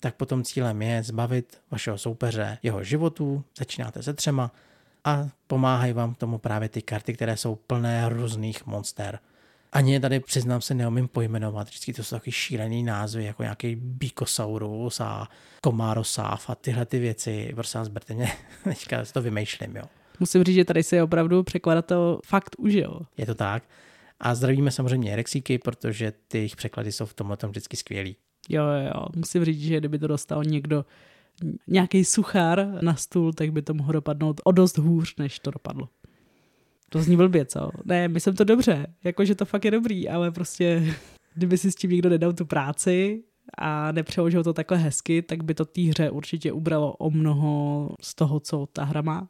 tak 0.00 0.14
potom 0.14 0.44
cílem 0.44 0.82
je 0.82 1.02
zbavit 1.02 1.60
vašeho 1.70 1.98
soupeře 1.98 2.58
jeho 2.62 2.84
životů, 2.84 3.44
začínáte 3.58 4.02
se 4.02 4.14
třema 4.14 4.52
a 5.04 5.28
pomáhají 5.46 5.92
vám 5.92 6.14
k 6.14 6.18
tomu 6.18 6.38
právě 6.38 6.68
ty 6.68 6.82
karty, 6.82 7.14
které 7.14 7.36
jsou 7.36 7.54
plné 7.54 8.08
různých 8.08 8.66
monster. 8.66 9.18
Ani 9.72 9.92
je 9.92 10.00
tady, 10.00 10.20
přiznám 10.20 10.60
se, 10.60 10.74
neumím 10.74 11.08
pojmenovat. 11.08 11.68
Vždycky 11.68 11.92
to 11.92 12.04
jsou 12.04 12.16
takový 12.16 12.32
šílený 12.32 12.82
názvy, 12.82 13.24
jako 13.24 13.42
nějaký 13.42 13.76
Bikosaurus 13.76 15.00
a 15.00 15.28
Komárosáv 15.60 16.50
a 16.50 16.54
tyhle 16.54 16.86
ty 16.86 16.98
věci. 16.98 17.52
Prostě 17.54 17.78
vás 17.78 17.88
berte 17.88 18.14
mě, 18.14 18.32
teďka 18.64 19.04
to 19.12 19.22
vymýšlím, 19.22 19.76
jo. 19.76 19.82
Musím 20.20 20.44
říct, 20.44 20.54
že 20.54 20.64
tady 20.64 20.82
si 20.82 21.02
opravdu 21.02 21.42
překladatel 21.42 22.20
fakt 22.26 22.56
užil. 22.58 23.00
Je 23.16 23.26
to 23.26 23.34
tak. 23.34 23.62
A 24.20 24.34
zdravíme 24.34 24.70
samozřejmě 24.70 25.16
Rexíky, 25.16 25.58
protože 25.58 26.12
ty 26.28 26.38
jejich 26.38 26.56
překlady 26.56 26.92
jsou 26.92 27.06
v 27.06 27.14
tomhle 27.14 27.36
tom 27.36 27.50
vždycky 27.50 27.76
skvělý. 27.76 28.16
Jo, 28.48 28.64
jo, 28.64 29.06
musím 29.16 29.44
říct, 29.44 29.60
že 29.60 29.78
kdyby 29.78 29.98
to 29.98 30.06
dostal 30.06 30.44
někdo, 30.44 30.84
nějaký 31.66 32.04
suchár 32.04 32.78
na 32.82 32.96
stůl, 32.96 33.32
tak 33.32 33.52
by 33.52 33.62
to 33.62 33.74
mohlo 33.74 33.92
dopadnout 33.92 34.40
o 34.44 34.52
dost 34.52 34.78
hůř, 34.78 35.16
než 35.16 35.38
to 35.38 35.50
dopadlo. 35.50 35.88
To 36.88 37.02
zní 37.02 37.16
blbě, 37.16 37.44
co? 37.44 37.70
Ne, 37.84 38.08
myslím 38.08 38.36
to 38.36 38.44
dobře, 38.44 38.86
jakože 39.04 39.34
to 39.34 39.44
fakt 39.44 39.64
je 39.64 39.70
dobrý, 39.70 40.08
ale 40.08 40.30
prostě 40.30 40.94
kdyby 41.34 41.58
si 41.58 41.72
s 41.72 41.74
tím 41.74 41.90
někdo 41.90 42.08
nedal 42.08 42.32
tu 42.32 42.44
práci 42.44 43.22
a 43.58 43.92
nepřeložil 43.92 44.44
to 44.44 44.52
takhle 44.52 44.78
hezky, 44.78 45.22
tak 45.22 45.44
by 45.44 45.54
to 45.54 45.64
té 45.64 45.80
hře 45.80 46.10
určitě 46.10 46.52
ubralo 46.52 46.92
o 46.92 47.10
mnoho 47.10 47.90
z 48.00 48.14
toho, 48.14 48.40
co 48.40 48.66
ta 48.72 48.84
hra 48.84 49.02
má. 49.02 49.28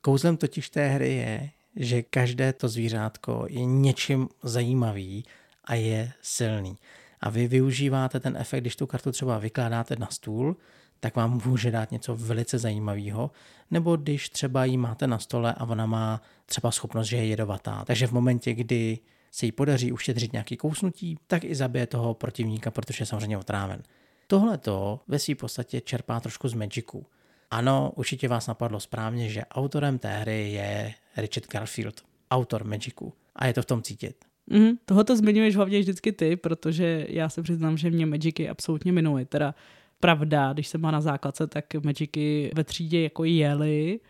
Kouzlem 0.00 0.36
totiž 0.36 0.70
té 0.70 0.88
hry 0.88 1.12
je, 1.12 1.50
že 1.76 2.02
každé 2.02 2.52
to 2.52 2.68
zvířátko 2.68 3.46
je 3.48 3.64
něčím 3.64 4.28
zajímavý 4.42 5.24
a 5.64 5.74
je 5.74 6.12
silný. 6.22 6.76
A 7.20 7.30
vy 7.30 7.48
využíváte 7.48 8.20
ten 8.20 8.36
efekt, 8.36 8.60
když 8.60 8.76
tu 8.76 8.86
kartu 8.86 9.12
třeba 9.12 9.38
vykládáte 9.38 9.96
na 9.96 10.06
stůl, 10.10 10.56
tak 11.04 11.16
vám 11.16 11.40
může 11.44 11.70
dát 11.70 11.90
něco 11.90 12.16
velice 12.16 12.58
zajímavého, 12.58 13.30
nebo 13.70 13.96
když 13.96 14.28
třeba 14.28 14.64
ji 14.64 14.76
máte 14.76 15.06
na 15.06 15.18
stole 15.18 15.54
a 15.54 15.64
ona 15.64 15.86
má 15.86 16.22
třeba 16.46 16.70
schopnost, 16.70 17.06
že 17.06 17.16
je 17.16 17.26
jedovatá. 17.26 17.84
Takže 17.84 18.06
v 18.06 18.12
momentě, 18.12 18.54
kdy 18.54 18.98
se 19.30 19.46
jí 19.46 19.52
podaří 19.52 19.92
ušetřit 19.92 20.32
nějaký 20.32 20.56
kousnutí, 20.56 21.18
tak 21.26 21.44
i 21.44 21.54
zabije 21.54 21.86
toho 21.86 22.14
protivníka, 22.14 22.70
protože 22.70 23.02
je 23.02 23.06
samozřejmě 23.06 23.38
otráven. 23.38 23.82
Tohle 24.26 24.58
to 24.58 25.00
ve 25.08 25.18
své 25.18 25.34
podstatě 25.34 25.80
čerpá 25.80 26.20
trošku 26.20 26.48
z 26.48 26.54
Magicu. 26.54 27.06
Ano, 27.50 27.92
určitě 27.96 28.28
vás 28.28 28.46
napadlo 28.46 28.80
správně, 28.80 29.28
že 29.28 29.44
autorem 29.44 29.98
té 29.98 30.18
hry 30.18 30.52
je 30.52 30.94
Richard 31.16 31.48
Garfield, 31.52 32.02
autor 32.30 32.64
Magicu. 32.64 33.12
A 33.36 33.46
je 33.46 33.52
to 33.52 33.62
v 33.62 33.66
tom 33.66 33.82
cítit. 33.82 34.24
Mm, 34.46 34.70
tohoto 34.84 35.16
zmiňuješ 35.16 35.56
hlavně 35.56 35.78
vždycky 35.80 36.12
ty, 36.12 36.36
protože 36.36 37.06
já 37.08 37.28
se 37.28 37.42
přiznám, 37.42 37.76
že 37.76 37.90
mě 37.90 38.06
Magicy 38.06 38.48
absolutně 38.48 38.92
minuly. 38.92 39.24
Teda 39.24 39.54
pravda, 40.00 40.52
když 40.52 40.68
jsem 40.68 40.80
byla 40.80 40.90
na 40.90 41.00
základce, 41.00 41.46
tak 41.46 41.64
Magicy 41.84 42.50
ve 42.54 42.64
třídě 42.64 43.02
jako 43.02 43.24
jeli 43.24 44.00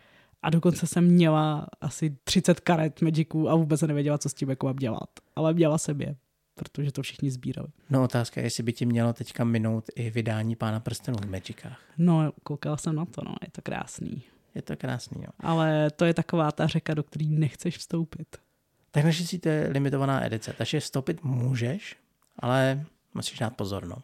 a 0.43 0.51
dokonce 0.51 0.87
jsem 0.87 1.05
měla 1.05 1.67
asi 1.81 2.17
30 2.25 2.61
karet 2.61 3.03
Magiců 3.03 3.51
a 3.51 3.55
vůbec 3.55 3.81
se 3.81 3.87
nevěděla, 3.87 4.19
co 4.19 4.29
s 4.29 4.35
tím 4.35 4.51
jako 4.51 4.67
mám 4.67 4.77
dělat. 4.77 5.09
Ale 5.37 5.55
měla 5.55 5.79
jsem 5.79 6.01
je, 6.01 6.17
protože 6.55 6.93
to 6.93 7.03
všichni 7.03 7.31
sbírali. 7.31 7.69
No 7.91 8.05
otázka 8.05 8.41
je, 8.41 8.47
jestli 8.47 8.63
by 8.63 8.73
ti 8.73 8.87
mělo 8.87 9.13
teďka 9.13 9.45
minout 9.45 9.85
i 9.97 10.11
vydání 10.11 10.57
Pána 10.57 10.81
prstenů 10.81 11.19
v 11.19 11.31
Magicách. 11.31 11.81
No, 11.99 12.33
koukala 12.43 12.77
jsem 12.77 12.95
na 12.95 13.05
to, 13.05 13.21
no, 13.25 13.35
je 13.43 13.51
to 13.53 13.63
krásný. 13.63 14.23
Je 14.55 14.63
to 14.63 14.77
krásný, 14.77 15.23
jo. 15.23 15.31
Ale 15.41 15.91
to 15.91 16.05
je 16.05 16.15
taková 16.15 16.53
ta 16.53 16.67
řeka, 16.67 16.95
do 16.95 17.03
které 17.03 17.27
nechceš 17.29 17.79
vstoupit. 17.79 18.37
Tak 18.91 19.15
si 19.15 19.39
to 19.39 19.49
je 19.49 19.69
limitovaná 19.73 20.27
edice, 20.27 20.55
takže 20.59 20.81
vstoupit 20.81 21.25
můžeš, 21.25 21.97
ale 22.39 22.85
musíš 23.15 23.39
dát 23.39 23.57
pozor, 23.57 23.87
no. 23.87 23.97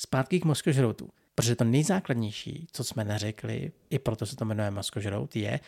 Zpátky 0.00 0.40
k 0.40 0.44
mozkožroutu. 0.44 1.08
Protože 1.34 1.56
to 1.56 1.64
nejzákladnější, 1.64 2.66
co 2.72 2.84
jsme 2.84 3.04
neřekli, 3.04 3.72
i 3.90 3.98
proto 3.98 4.26
se 4.26 4.36
to 4.36 4.44
jmenuje 4.44 4.70
mozkožrout, 4.70 5.36
je, 5.36 5.60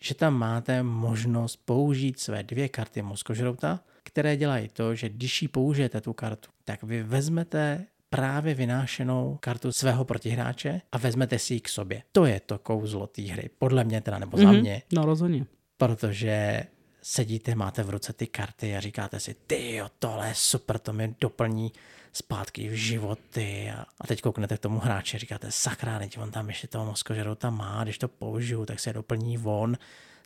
že 0.00 0.14
tam 0.14 0.34
máte 0.34 0.82
možnost 0.82 1.56
použít 1.64 2.20
své 2.20 2.42
dvě 2.42 2.68
karty 2.68 3.02
mozkožrouta, 3.02 3.80
které 4.02 4.36
dělají 4.36 4.68
to, 4.68 4.94
že 4.94 5.08
když 5.08 5.42
ji 5.42 5.48
použijete 5.48 6.00
tu 6.00 6.12
kartu, 6.12 6.50
tak 6.64 6.82
vy 6.82 7.02
vezmete 7.02 7.84
právě 8.10 8.54
vynášenou 8.54 9.38
kartu 9.40 9.72
svého 9.72 10.04
protihráče 10.04 10.80
a 10.92 10.98
vezmete 10.98 11.38
si 11.38 11.54
ji 11.54 11.60
k 11.60 11.68
sobě. 11.68 12.02
To 12.12 12.26
je 12.26 12.40
to 12.40 12.58
kouzlo 12.58 13.06
té 13.06 13.22
hry, 13.22 13.50
podle 13.58 13.84
mě 13.84 14.00
teda, 14.00 14.18
nebo 14.18 14.36
za 14.36 14.44
mm-hmm. 14.44 14.60
mě. 14.60 14.82
No 14.92 15.04
rozhodně. 15.04 15.46
Protože 15.76 16.62
sedíte, 17.02 17.54
máte 17.54 17.82
v 17.82 17.90
ruce 17.90 18.12
ty 18.12 18.26
karty 18.26 18.76
a 18.76 18.80
říkáte 18.80 19.20
si, 19.20 19.34
ty 19.46 19.74
jo, 19.74 19.88
tohle 19.98 20.28
je 20.28 20.34
super, 20.34 20.78
to 20.78 20.92
mi 20.92 21.14
doplní 21.20 21.72
zpátky 22.12 22.68
v 22.68 22.72
životy 22.72 23.72
a, 23.76 23.84
a 24.00 24.06
teď 24.06 24.22
kouknete 24.22 24.56
k 24.56 24.60
tomu 24.60 24.78
hráči, 24.78 25.18
říkáte, 25.18 25.46
sakra, 25.50 25.98
teď 25.98 26.18
on 26.18 26.30
tam 26.30 26.48
ještě 26.48 26.68
toho 26.68 26.86
mozkožeru 26.86 27.34
tam 27.34 27.56
má, 27.56 27.84
když 27.84 27.98
to 27.98 28.08
použiju, 28.08 28.66
tak 28.66 28.80
se 28.80 28.92
doplní 28.92 29.36
von, 29.36 29.76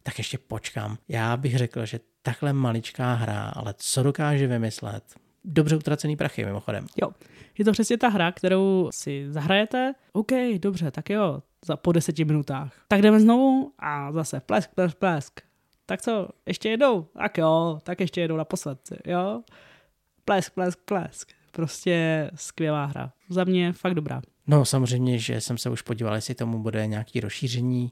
tak 0.02 0.18
ještě 0.18 0.38
počkám. 0.38 0.98
Já 1.08 1.36
bych 1.36 1.58
řekl, 1.58 1.86
že 1.86 2.00
takhle 2.22 2.52
maličká 2.52 3.14
hra, 3.14 3.52
ale 3.56 3.74
co 3.78 4.02
dokáže 4.02 4.46
vymyslet, 4.46 5.04
dobře 5.44 5.76
utracený 5.76 6.16
prachy 6.16 6.44
mimochodem. 6.44 6.86
Jo, 7.02 7.10
je 7.58 7.64
to 7.64 7.72
přesně 7.72 7.98
ta 7.98 8.08
hra, 8.08 8.32
kterou 8.32 8.90
si 8.92 9.26
zahrajete, 9.28 9.94
OK, 10.12 10.32
dobře, 10.58 10.90
tak 10.90 11.10
jo, 11.10 11.42
za 11.66 11.76
po 11.76 11.92
deseti 11.92 12.24
minutách. 12.24 12.84
Tak 12.88 13.02
jdeme 13.02 13.20
znovu 13.20 13.72
a 13.78 14.12
zase 14.12 14.40
plesk, 14.40 14.70
plesk, 14.74 14.98
plesk. 14.98 15.40
Tak 15.92 16.02
co, 16.02 16.28
ještě 16.46 16.68
jedou? 16.68 17.02
Tak 17.02 17.38
jo, 17.38 17.78
tak 17.82 18.00
ještě 18.00 18.20
jedou 18.20 18.36
naposled, 18.36 18.78
jo. 19.06 19.42
Plesk, 20.24 20.54
plesk, 20.54 20.78
plesk. 20.84 21.32
Prostě 21.50 22.30
skvělá 22.34 22.84
hra. 22.84 23.12
Za 23.28 23.44
mě 23.44 23.72
fakt 23.72 23.94
dobrá. 23.94 24.22
No 24.46 24.64
samozřejmě, 24.64 25.18
že 25.18 25.40
jsem 25.40 25.58
se 25.58 25.70
už 25.70 25.82
podíval, 25.82 26.14
jestli 26.14 26.34
tomu 26.34 26.58
bude 26.58 26.86
nějaký 26.86 27.20
rozšíření. 27.20 27.90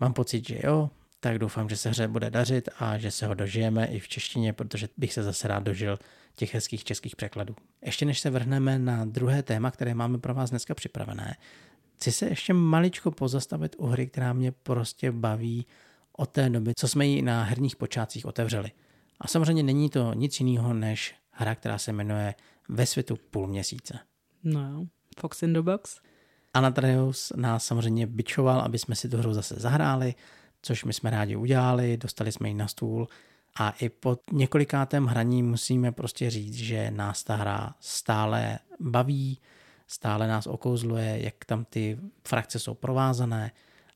Mám 0.00 0.12
pocit, 0.12 0.48
že 0.48 0.58
jo, 0.64 0.90
tak 1.20 1.38
doufám, 1.38 1.68
že 1.68 1.76
se 1.76 1.88
hře 1.90 2.08
bude 2.08 2.30
dařit 2.30 2.68
a 2.78 2.98
že 2.98 3.10
se 3.10 3.26
ho 3.26 3.34
dožijeme 3.34 3.86
i 3.86 3.98
v 3.98 4.08
češtině, 4.08 4.52
protože 4.52 4.88
bych 4.96 5.12
se 5.12 5.22
zase 5.22 5.48
rád 5.48 5.62
dožil 5.62 5.98
těch 6.36 6.54
hezkých 6.54 6.84
českých 6.84 7.16
překladů. 7.16 7.56
Ještě 7.82 8.04
než 8.04 8.20
se 8.20 8.30
vrhneme 8.30 8.78
na 8.78 9.04
druhé 9.04 9.42
téma, 9.42 9.70
které 9.70 9.94
máme 9.94 10.18
pro 10.18 10.34
vás 10.34 10.50
dneska 10.50 10.74
připravené, 10.74 11.36
chci 11.96 12.12
se 12.12 12.26
ještě 12.26 12.52
maličko 12.52 13.10
pozastavit 13.10 13.76
u 13.78 13.86
hry, 13.86 14.06
která 14.06 14.32
mě 14.32 14.52
prostě 14.52 15.12
baví 15.12 15.66
od 16.16 16.30
té 16.30 16.50
doby, 16.50 16.72
co 16.76 16.88
jsme 16.88 17.06
ji 17.06 17.22
na 17.22 17.42
herních 17.42 17.76
počátcích 17.76 18.26
otevřeli. 18.26 18.70
A 19.20 19.28
samozřejmě 19.28 19.62
není 19.62 19.90
to 19.90 20.14
nic 20.14 20.40
jiného 20.40 20.74
než 20.74 21.14
hra, 21.30 21.54
která 21.54 21.78
se 21.78 21.92
jmenuje 21.92 22.34
Ve 22.68 22.86
světu 22.86 23.16
půl 23.30 23.46
měsíce. 23.46 23.98
No, 24.44 24.86
Fox 25.20 25.42
in 25.42 25.52
the 25.52 25.60
Box. 25.60 26.00
Anatreus 26.54 27.32
nás 27.36 27.64
samozřejmě 27.64 28.06
bičoval, 28.06 28.60
aby 28.60 28.78
jsme 28.78 28.94
si 28.94 29.08
tu 29.08 29.16
hru 29.16 29.34
zase 29.34 29.54
zahráli, 29.54 30.14
což 30.62 30.84
my 30.84 30.92
jsme 30.92 31.10
rádi 31.10 31.36
udělali, 31.36 31.96
dostali 31.96 32.32
jsme 32.32 32.48
ji 32.48 32.54
na 32.54 32.68
stůl 32.68 33.08
a 33.58 33.70
i 33.70 33.88
po 33.88 34.18
několikátém 34.32 35.06
hraní 35.06 35.42
musíme 35.42 35.92
prostě 35.92 36.30
říct, 36.30 36.54
že 36.54 36.90
nás 36.90 37.24
ta 37.24 37.36
hra 37.36 37.74
stále 37.80 38.58
baví, 38.80 39.40
stále 39.86 40.28
nás 40.28 40.46
okouzluje, 40.46 41.24
jak 41.24 41.44
tam 41.46 41.64
ty 41.64 41.98
frakce 42.28 42.58
jsou 42.58 42.74
provázané 42.74 43.52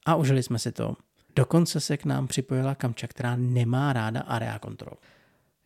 a 0.06 0.14
užili 0.14 0.42
jsme 0.42 0.58
si 0.58 0.72
to. 0.72 0.96
Dokonce 1.36 1.80
se 1.80 1.96
k 1.96 2.04
nám 2.04 2.26
připojila 2.26 2.74
Kamča, 2.74 3.06
která 3.06 3.36
nemá 3.36 3.92
ráda 3.92 4.20
area 4.20 4.58
control. 4.58 4.96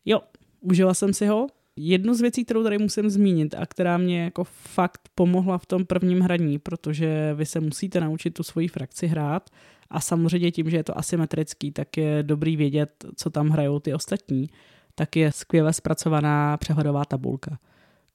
Jo, 0.05 0.21
užila 0.61 0.93
jsem 0.93 1.13
si 1.13 1.25
ho. 1.25 1.47
Jednu 1.75 2.13
z 2.13 2.21
věcí, 2.21 2.45
kterou 2.45 2.63
tady 2.63 2.77
musím 2.77 3.09
zmínit 3.09 3.55
a 3.55 3.65
která 3.65 3.97
mě 3.97 4.23
jako 4.23 4.43
fakt 4.43 5.09
pomohla 5.15 5.57
v 5.57 5.65
tom 5.65 5.85
prvním 5.85 6.19
hraní, 6.19 6.59
protože 6.59 7.33
vy 7.33 7.45
se 7.45 7.59
musíte 7.59 8.01
naučit 8.01 8.31
tu 8.31 8.43
svoji 8.43 8.67
frakci 8.67 9.07
hrát 9.07 9.49
a 9.89 9.99
samozřejmě 9.99 10.51
tím, 10.51 10.69
že 10.69 10.77
je 10.77 10.83
to 10.83 10.97
asymetrický, 10.97 11.71
tak 11.71 11.97
je 11.97 12.23
dobrý 12.23 12.57
vědět, 12.57 13.05
co 13.15 13.29
tam 13.29 13.49
hrajou 13.49 13.79
ty 13.79 13.93
ostatní, 13.93 14.49
tak 14.95 15.15
je 15.15 15.31
skvěle 15.31 15.73
zpracovaná 15.73 16.57
přehledová 16.57 17.05
tabulka, 17.05 17.59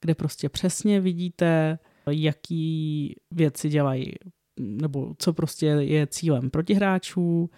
kde 0.01 0.15
prostě 0.15 0.49
přesně 0.49 1.01
vidíte, 1.01 1.79
jaký 2.09 3.15
věci 3.31 3.69
dělají, 3.69 4.13
nebo 4.59 5.15
co 5.17 5.33
prostě 5.33 5.65
je 5.65 6.07
cílem 6.07 6.49
protihráčů 6.49 7.49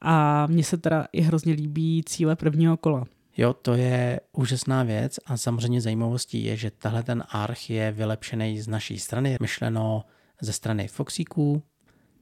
a 0.00 0.46
mně 0.46 0.64
se 0.64 0.76
teda 0.76 1.06
i 1.12 1.20
hrozně 1.20 1.52
líbí 1.52 2.02
cíle 2.06 2.36
prvního 2.36 2.76
kola. 2.76 3.04
Jo, 3.36 3.52
to 3.52 3.74
je 3.74 4.20
úžasná 4.32 4.82
věc 4.82 5.20
a 5.26 5.36
samozřejmě 5.36 5.80
zajímavostí 5.80 6.44
je, 6.44 6.56
že 6.56 6.70
tahle 6.70 7.02
ten 7.02 7.24
arch 7.28 7.70
je 7.70 7.92
vylepšený 7.92 8.60
z 8.60 8.68
naší 8.68 8.98
strany, 8.98 9.36
myšleno 9.40 10.04
ze 10.40 10.52
strany 10.52 10.88
Foxíků, 10.88 11.62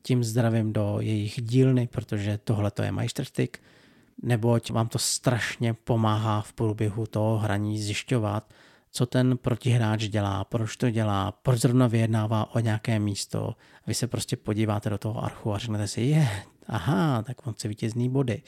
tím 0.02 0.24
zdravím 0.24 0.72
do 0.72 0.96
jejich 1.00 1.42
dílny, 1.42 1.86
protože 1.86 2.38
tohle 2.44 2.70
to 2.70 2.82
je 2.82 2.92
majstrštyk, 2.92 3.62
neboť 4.22 4.70
vám 4.70 4.88
to 4.88 4.98
strašně 4.98 5.74
pomáhá 5.74 6.42
v 6.42 6.52
průběhu 6.52 7.06
toho 7.06 7.38
hraní 7.38 7.82
zjišťovat, 7.82 8.54
co 8.96 9.06
ten 9.06 9.38
protihráč 9.38 10.08
dělá, 10.08 10.44
proč 10.44 10.76
to 10.76 10.90
dělá, 10.90 11.32
proč 11.32 11.60
zrovna 11.60 11.86
vyjednává 11.86 12.54
o 12.54 12.60
nějaké 12.60 12.98
místo. 12.98 13.54
Vy 13.86 13.94
se 13.94 14.06
prostě 14.06 14.36
podíváte 14.36 14.90
do 14.90 14.98
toho 14.98 15.24
archu 15.24 15.54
a 15.54 15.58
řeknete 15.58 15.88
si, 15.88 16.00
je, 16.00 16.28
aha, 16.66 17.22
tak 17.22 17.46
on 17.46 17.52
chce 17.52 17.68
vítězný 17.68 18.08
body. 18.08 18.42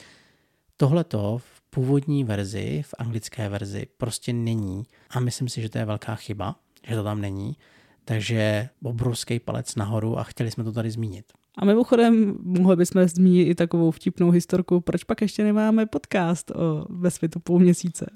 Tohle 0.77 1.03
to 1.03 1.37
v 1.37 1.61
původní 1.69 2.23
verzi, 2.23 2.81
v 2.85 2.95
anglické 2.97 3.49
verzi, 3.49 3.87
prostě 3.97 4.33
není 4.33 4.85
a 5.09 5.19
myslím 5.19 5.49
si, 5.49 5.61
že 5.61 5.69
to 5.69 5.77
je 5.77 5.85
velká 5.85 6.15
chyba, 6.15 6.55
že 6.87 6.95
to 6.95 7.03
tam 7.03 7.21
není. 7.21 7.57
Takže 8.05 8.69
obrovský 8.83 9.39
palec 9.39 9.75
nahoru 9.75 10.19
a 10.19 10.23
chtěli 10.23 10.51
jsme 10.51 10.63
to 10.63 10.71
tady 10.71 10.91
zmínit. 10.91 11.25
A 11.57 11.65
mimochodem 11.65 12.37
mohli 12.43 12.75
bychom 12.75 13.07
zmínit 13.07 13.47
i 13.47 13.55
takovou 13.55 13.91
vtipnou 13.91 14.31
historku, 14.31 14.81
proč 14.81 15.03
pak 15.03 15.21
ještě 15.21 15.43
nemáme 15.43 15.85
podcast 15.85 16.51
o 16.51 16.85
ve 16.89 17.11
světu 17.11 17.39
půl 17.39 17.59
měsíce. 17.59 18.07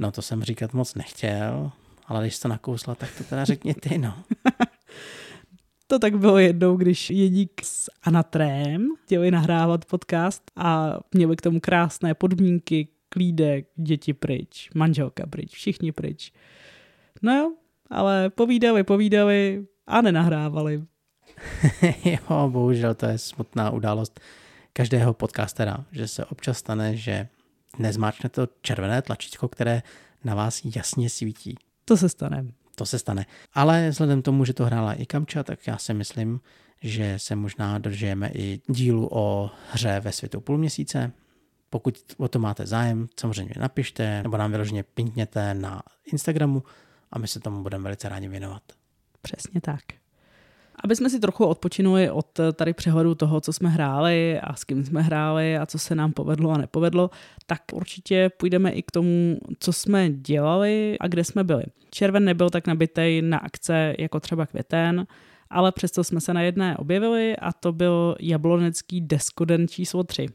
No 0.00 0.12
to 0.12 0.22
jsem 0.22 0.42
říkat 0.42 0.74
moc 0.74 0.94
nechtěl, 0.94 1.72
ale 2.06 2.22
když 2.22 2.38
to 2.38 2.48
nakousla, 2.48 2.94
tak 2.94 3.08
to 3.18 3.24
teda 3.24 3.44
řekni 3.44 3.74
ty, 3.74 3.98
no. 3.98 4.14
to 5.86 5.98
tak 5.98 6.18
bylo 6.18 6.38
jednou, 6.38 6.76
když 6.76 7.10
Jedík 7.10 7.60
s 7.64 7.90
Anatrém 8.02 8.88
chtěli 9.04 9.30
nahrávat 9.30 9.84
podcast 9.84 10.42
a 10.56 10.98
měli 11.14 11.36
k 11.36 11.40
tomu 11.40 11.60
krásné 11.60 12.14
podmínky, 12.14 12.88
klídek, 13.08 13.68
děti 13.76 14.12
pryč, 14.12 14.70
manželka 14.74 15.26
pryč, 15.26 15.52
všichni 15.52 15.92
pryč. 15.92 16.32
No 17.22 17.36
jo, 17.36 17.52
ale 17.90 18.30
povídali, 18.30 18.84
povídali 18.84 19.66
a 19.86 20.00
nenahrávali. 20.00 20.82
jo, 22.04 22.48
bohužel 22.50 22.94
to 22.94 23.06
je 23.06 23.18
smutná 23.18 23.70
událost 23.70 24.20
každého 24.72 25.14
podcastera, 25.14 25.84
že 25.92 26.08
se 26.08 26.24
občas 26.24 26.58
stane, 26.58 26.96
že 26.96 27.28
nezmáčne 27.78 28.28
to 28.28 28.48
červené 28.62 29.02
tlačítko, 29.02 29.48
které 29.48 29.82
na 30.24 30.34
vás 30.34 30.62
jasně 30.76 31.10
svítí. 31.10 31.54
To 31.84 31.96
se 31.96 32.08
stane. 32.08 32.44
To 32.74 32.86
se 32.86 32.98
stane. 32.98 33.26
Ale 33.54 33.90
vzhledem 33.90 34.22
k 34.22 34.24
tomu, 34.24 34.44
že 34.44 34.54
to 34.54 34.64
hrála 34.64 34.94
i 34.94 35.06
Kamča, 35.06 35.42
tak 35.42 35.66
já 35.66 35.78
si 35.78 35.94
myslím, 35.94 36.40
že 36.82 37.18
se 37.18 37.36
možná 37.36 37.78
dožijeme 37.78 38.30
i 38.34 38.60
dílu 38.68 39.08
o 39.12 39.50
hře 39.70 40.00
ve 40.00 40.12
světu 40.12 40.40
půl 40.40 40.58
měsíce. 40.58 41.12
Pokud 41.70 41.98
o 42.16 42.28
to 42.28 42.38
máte 42.38 42.66
zájem, 42.66 43.08
samozřejmě 43.20 43.54
napište, 43.58 44.22
nebo 44.22 44.36
nám 44.36 44.50
vyloženě 44.50 44.82
pinkněte 44.82 45.54
na 45.54 45.82
Instagramu 46.04 46.62
a 47.10 47.18
my 47.18 47.28
se 47.28 47.40
tomu 47.40 47.62
budeme 47.62 47.84
velice 47.84 48.08
rádi 48.08 48.28
věnovat. 48.28 48.62
Přesně 49.22 49.60
tak. 49.60 49.99
Aby 50.84 50.96
jsme 50.96 51.10
si 51.10 51.20
trochu 51.20 51.46
odpočinuli 51.46 52.10
od 52.10 52.40
tady 52.52 52.72
přehledu 52.72 53.14
toho, 53.14 53.40
co 53.40 53.52
jsme 53.52 53.68
hráli 53.68 54.40
a 54.40 54.54
s 54.56 54.64
kým 54.64 54.84
jsme 54.84 55.02
hráli 55.02 55.58
a 55.58 55.66
co 55.66 55.78
se 55.78 55.94
nám 55.94 56.12
povedlo 56.12 56.50
a 56.50 56.58
nepovedlo, 56.58 57.10
tak 57.46 57.62
určitě 57.72 58.30
půjdeme 58.36 58.70
i 58.70 58.82
k 58.82 58.90
tomu, 58.90 59.38
co 59.58 59.72
jsme 59.72 60.10
dělali 60.10 60.96
a 61.00 61.08
kde 61.08 61.24
jsme 61.24 61.44
byli. 61.44 61.64
Červen 61.90 62.24
nebyl 62.24 62.50
tak 62.50 62.66
nabitej 62.66 63.22
na 63.22 63.38
akce 63.38 63.94
jako 63.98 64.20
třeba 64.20 64.46
květen, 64.46 65.06
ale 65.50 65.72
přesto 65.72 66.04
jsme 66.04 66.20
se 66.20 66.34
na 66.34 66.42
jedné 66.42 66.76
objevili 66.76 67.36
a 67.36 67.52
to 67.52 67.72
byl 67.72 68.16
jablonecký 68.20 69.00
deskoden 69.00 69.68
číslo 69.68 70.04
3. 70.04 70.26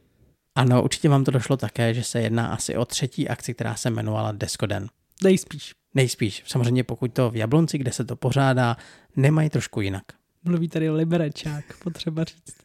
Ano, 0.56 0.84
určitě 0.84 1.10
vám 1.10 1.24
to 1.24 1.32
došlo 1.32 1.58
také, 1.58 1.94
že 1.94 2.04
se 2.04 2.22
jedná 2.22 2.48
asi 2.48 2.76
o 2.78 2.86
třetí 2.86 3.30
akci, 3.30 3.54
která 3.54 3.76
se 3.76 3.90
jmenovala 3.90 4.32
Deskoden. 4.32 4.88
Nejspíš. 5.24 5.74
Nejspíš. 5.94 6.44
Samozřejmě 6.48 6.84
pokud 6.84 7.14
to 7.14 7.32
v 7.32 7.36
Jablonci, 7.36 7.78
kde 7.78 7.92
se 7.92 8.06
to 8.06 8.16
pořádá, 8.16 8.78
nemají 9.16 9.50
trošku 9.50 9.82
jinak. 9.82 10.04
Mluví 10.46 10.68
tady 10.68 10.90
liberečák, 10.90 11.66
potřeba 11.84 12.24
říct. 12.24 12.56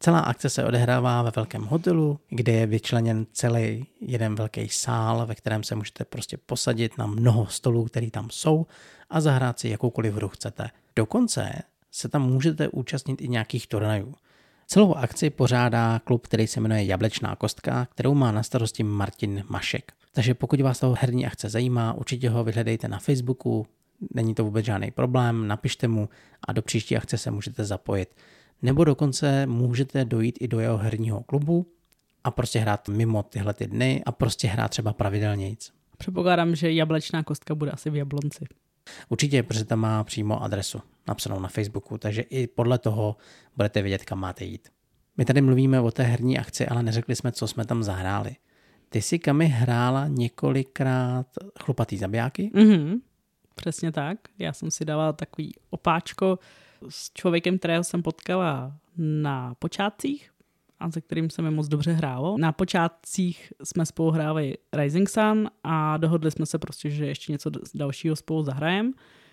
Celá 0.00 0.20
akce 0.20 0.50
se 0.50 0.64
odehrává 0.64 1.22
ve 1.22 1.30
velkém 1.36 1.62
hotelu, 1.62 2.20
kde 2.28 2.52
je 2.52 2.66
vyčleněn 2.66 3.26
celý 3.32 3.86
jeden 4.00 4.34
velký 4.34 4.68
sál, 4.68 5.26
ve 5.26 5.34
kterém 5.34 5.62
se 5.62 5.74
můžete 5.74 6.04
prostě 6.04 6.36
posadit 6.36 6.98
na 6.98 7.06
mnoho 7.06 7.46
stolů, 7.46 7.84
které 7.84 8.10
tam 8.10 8.30
jsou 8.30 8.66
a 9.10 9.20
zahrát 9.20 9.58
si 9.58 9.68
jakoukoliv 9.68 10.14
hru 10.14 10.28
chcete. 10.28 10.70
Dokonce 10.96 11.52
se 11.90 12.08
tam 12.08 12.22
můžete 12.22 12.68
účastnit 12.68 13.20
i 13.22 13.28
nějakých 13.28 13.66
turnajů. 13.66 14.14
Celou 14.66 14.94
akci 14.94 15.30
pořádá 15.30 16.00
klub, 16.04 16.26
který 16.26 16.46
se 16.46 16.60
jmenuje 16.60 16.84
Jablečná 16.84 17.36
kostka, 17.36 17.86
kterou 17.86 18.14
má 18.14 18.32
na 18.32 18.42
starosti 18.42 18.82
Martin 18.82 19.44
Mašek. 19.48 19.92
Takže 20.12 20.34
pokud 20.34 20.60
vás 20.60 20.80
toho 20.80 20.96
herní 20.98 21.26
akce 21.26 21.48
zajímá, 21.48 21.92
určitě 21.92 22.30
ho 22.30 22.44
vyhledejte 22.44 22.88
na 22.88 22.98
Facebooku, 22.98 23.66
není 24.14 24.34
to 24.34 24.44
vůbec 24.44 24.66
žádný 24.66 24.90
problém, 24.90 25.48
napište 25.48 25.88
mu 25.88 26.08
a 26.48 26.52
do 26.52 26.62
příští 26.62 26.96
akce 26.96 27.18
se 27.18 27.30
můžete 27.30 27.64
zapojit. 27.64 28.16
Nebo 28.62 28.84
dokonce 28.84 29.46
můžete 29.46 30.04
dojít 30.04 30.38
i 30.40 30.48
do 30.48 30.60
jeho 30.60 30.78
herního 30.78 31.22
klubu 31.22 31.66
a 32.24 32.30
prostě 32.30 32.58
hrát 32.58 32.88
mimo 32.88 33.22
tyhle 33.22 33.54
ty 33.54 33.66
dny 33.66 34.02
a 34.06 34.12
prostě 34.12 34.48
hrát 34.48 34.68
třeba 34.68 34.92
pravidelnějc. 34.92 35.72
Předpokládám, 35.98 36.54
že 36.54 36.72
jablečná 36.72 37.22
kostka 37.22 37.54
bude 37.54 37.70
asi 37.70 37.90
v 37.90 37.96
Jablonci. 37.96 38.44
Určitě, 39.08 39.42
protože 39.42 39.64
tam 39.64 39.78
má 39.78 40.04
přímo 40.04 40.42
adresu 40.42 40.80
napsanou 41.08 41.40
na 41.40 41.48
Facebooku, 41.48 41.98
takže 41.98 42.22
i 42.22 42.46
podle 42.46 42.78
toho 42.78 43.16
budete 43.56 43.82
vědět, 43.82 44.04
kam 44.04 44.20
máte 44.20 44.44
jít. 44.44 44.68
My 45.16 45.24
tady 45.24 45.40
mluvíme 45.40 45.80
o 45.80 45.90
té 45.90 46.02
herní 46.02 46.38
akci, 46.38 46.66
ale 46.66 46.82
neřekli 46.82 47.16
jsme, 47.16 47.32
co 47.32 47.48
jsme 47.48 47.64
tam 47.64 47.82
zahráli. 47.82 48.36
Ty 48.88 49.02
jsi 49.02 49.18
Kami 49.18 49.46
hrála 49.46 50.08
několikrát 50.08 51.26
chlupatý 51.64 51.96
zabijáky? 51.98 52.50
Mm-hmm. 52.54 53.00
Přesně 53.54 53.92
tak. 53.92 54.18
Já 54.38 54.52
jsem 54.52 54.70
si 54.70 54.84
dala 54.84 55.12
takový 55.12 55.54
opáčko 55.70 56.38
s 56.88 57.12
člověkem, 57.12 57.58
kterého 57.58 57.84
jsem 57.84 58.02
potkala 58.02 58.76
na 58.96 59.54
počátcích 59.54 60.30
a 60.80 60.90
se 60.90 61.00
kterým 61.00 61.30
se 61.30 61.42
mi 61.42 61.50
moc 61.50 61.68
dobře 61.68 61.92
hrálo. 61.92 62.38
Na 62.38 62.52
počátcích 62.52 63.52
jsme 63.64 63.86
spolu 63.86 64.10
hráli 64.10 64.54
Rising 64.72 65.08
Sun 65.08 65.50
a 65.64 65.96
dohodli 65.96 66.30
jsme 66.30 66.46
se 66.46 66.58
prostě, 66.58 66.90
že 66.90 67.06
ještě 67.06 67.32
něco 67.32 67.50
dalšího 67.74 68.16
spolu 68.16 68.42
zahrajeme. 68.42 68.90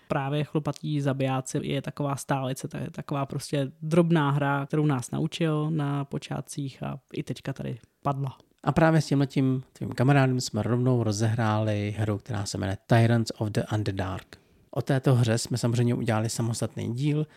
Právě 0.08 0.44
chlupatí 0.44 1.02
zabijáci 1.02 1.60
je 1.64 1.82
taková 1.82 2.16
stálice, 2.16 2.68
to 2.68 2.78
je 2.78 2.92
taková 2.92 3.26
prostě 3.26 3.72
drobná 3.82 4.32
hra, 4.32 4.66
kterou 4.66 4.86
nás 4.86 5.12
naučil 5.12 5.72
na 5.72 6.06
počátcích 6.06 6.84
a 6.84 7.00
i 7.14 7.24
teďka 7.24 7.54
tady 7.54 7.80
padla. 8.02 8.38
A 8.64 8.72
právě 8.72 9.02
s 9.02 9.06
tímhletím 9.06 9.64
tvým 9.74 9.90
kamarádem 9.90 10.42
jsme 10.42 10.64
rovnou 10.64 11.04
rozehráli 11.04 11.96
hru, 11.98 12.18
která 12.18 12.46
se 12.46 12.58
jmenuje 12.58 12.78
Tyrants 12.88 13.32
of 13.38 13.50
the 13.50 13.62
Underdark. 13.74 14.38
O 14.72 14.82
této 14.82 15.16
hře 15.16 15.38
jsme 15.38 15.58
samozřejmě 15.58 15.96
udělali 15.96 16.30
samostatný 16.30 16.94
díl, 16.94 17.28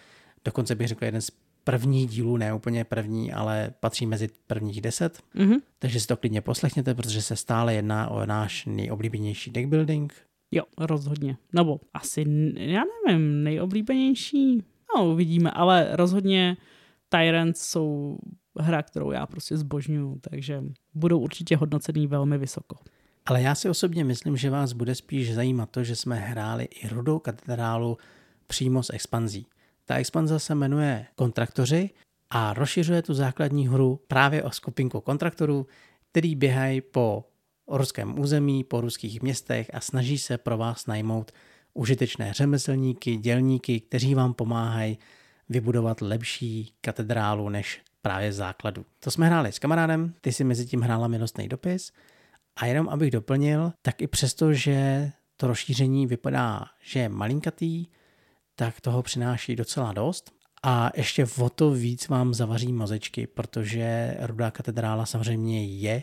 dokonce 0.44 0.74
bych 0.74 0.88
řekl 0.88 1.04
jeden 1.04 1.20
z 1.20 1.30
prvních 1.64 2.10
dílů, 2.10 2.37
ne 2.37 2.54
úplně 2.54 2.84
první, 2.84 3.32
ale 3.32 3.70
patří 3.80 4.06
mezi 4.06 4.28
prvních 4.46 4.80
deset. 4.80 5.18
Mm-hmm. 5.34 5.60
Takže 5.78 6.00
si 6.00 6.06
to 6.06 6.16
klidně 6.16 6.40
poslechněte, 6.40 6.94
protože 6.94 7.22
se 7.22 7.37
stále 7.37 7.74
jedná 7.74 8.08
o 8.08 8.26
náš 8.26 8.66
nejoblíbenější 8.66 9.50
deckbuilding. 9.50 10.14
Jo, 10.50 10.62
rozhodně. 10.78 11.37
Nebo 11.52 11.80
asi, 11.94 12.24
já 12.56 12.82
nevím, 13.06 13.44
nejoblíbenější. 13.44 14.62
No, 14.96 15.10
uvidíme, 15.10 15.50
ale 15.50 15.88
rozhodně 15.92 16.56
Tyrants 17.08 17.60
jsou 17.62 18.18
hra, 18.58 18.82
kterou 18.82 19.10
já 19.10 19.26
prostě 19.26 19.56
zbožňuju, 19.56 20.18
takže 20.30 20.62
budou 20.94 21.18
určitě 21.18 21.56
hodnocený 21.56 22.06
velmi 22.06 22.38
vysoko. 22.38 22.76
Ale 23.26 23.42
já 23.42 23.54
si 23.54 23.68
osobně 23.68 24.04
myslím, 24.04 24.36
že 24.36 24.50
vás 24.50 24.72
bude 24.72 24.94
spíš 24.94 25.34
zajímat 25.34 25.70
to, 25.70 25.84
že 25.84 25.96
jsme 25.96 26.16
hráli 26.16 26.64
i 26.64 26.88
rudou 26.88 27.18
katedrálu 27.18 27.98
přímo 28.46 28.82
z 28.82 28.90
expanzí. 28.90 29.46
Ta 29.84 29.96
expanze 29.96 30.38
se 30.38 30.54
jmenuje 30.54 31.06
Kontraktoři 31.14 31.90
a 32.30 32.52
rozšiřuje 32.52 33.02
tu 33.02 33.14
základní 33.14 33.68
hru 33.68 34.00
právě 34.08 34.42
o 34.42 34.50
skupinku 34.50 35.00
kontraktorů, 35.00 35.66
který 36.10 36.36
běhají 36.36 36.80
po 36.80 37.24
ruském 37.68 38.18
území, 38.18 38.64
po 38.64 38.80
ruských 38.80 39.22
městech 39.22 39.70
a 39.74 39.80
snaží 39.80 40.18
se 40.18 40.38
pro 40.38 40.58
vás 40.58 40.86
najmout 40.86 41.32
užitečné 41.74 42.32
řemeslníky, 42.32 43.16
dělníky, 43.16 43.80
kteří 43.80 44.14
vám 44.14 44.34
pomáhají 44.34 44.98
vybudovat 45.48 46.00
lepší 46.00 46.72
katedrálu 46.80 47.48
než 47.48 47.80
právě 48.04 48.32
základu. 48.32 48.84
To 49.00 49.10
jsme 49.10 49.26
hráli 49.26 49.52
s 49.52 49.58
kamarádem, 49.58 50.14
ty 50.20 50.32
si 50.32 50.44
mezi 50.44 50.66
tím 50.66 50.80
hrála 50.80 51.08
milostný 51.08 51.48
dopis 51.48 51.92
a 52.56 52.66
jenom 52.66 52.88
abych 52.88 53.10
doplnil, 53.10 53.72
tak 53.82 54.02
i 54.02 54.06
přesto, 54.06 54.52
že 54.52 55.10
to 55.36 55.46
rozšíření 55.46 56.06
vypadá, 56.06 56.64
že 56.82 57.00
je 57.00 57.08
malinkatý, 57.08 57.86
tak 58.56 58.80
toho 58.80 59.02
přináší 59.02 59.56
docela 59.56 59.92
dost. 59.92 60.32
A 60.62 60.90
ještě 60.96 61.26
o 61.38 61.50
to 61.50 61.70
víc 61.70 62.08
vám 62.08 62.34
zavaří 62.34 62.72
mozečky, 62.72 63.26
protože 63.26 64.16
Rudá 64.20 64.50
katedrála 64.50 65.06
samozřejmě 65.06 65.66
je 65.66 66.02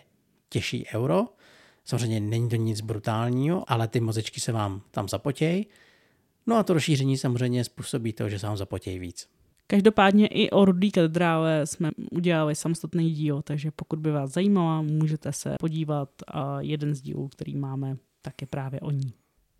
těžší 0.49 0.85
euro. 0.93 1.25
Samozřejmě 1.85 2.19
není 2.19 2.49
to 2.49 2.55
nic 2.55 2.81
brutálního, 2.81 3.71
ale 3.71 3.87
ty 3.87 3.99
mozečky 3.99 4.39
se 4.39 4.51
vám 4.51 4.81
tam 4.91 5.09
zapotějí. 5.09 5.67
No 6.47 6.55
a 6.55 6.63
to 6.63 6.73
rozšíření 6.73 7.17
samozřejmě 7.17 7.63
způsobí 7.63 8.13
to, 8.13 8.29
že 8.29 8.39
se 8.39 8.47
vám 8.47 8.57
zapotějí 8.57 8.99
víc. 8.99 9.29
Každopádně 9.71 10.27
i 10.27 10.49
o 10.49 10.65
Rudý 10.65 10.91
katedrále 10.91 11.65
jsme 11.65 11.91
udělali 12.12 12.55
samostatný 12.55 13.12
díl, 13.12 13.41
takže 13.41 13.71
pokud 13.75 13.99
by 13.99 14.12
vás 14.12 14.31
zajímala, 14.31 14.81
můžete 14.81 15.31
se 15.31 15.55
podívat 15.60 16.10
a 16.27 16.62
jeden 16.62 16.95
z 16.95 17.01
dílů, 17.01 17.27
který 17.27 17.55
máme, 17.55 17.97
tak 18.21 18.41
je 18.41 18.47
právě 18.47 18.79
o 18.79 18.91
ní. 18.91 19.13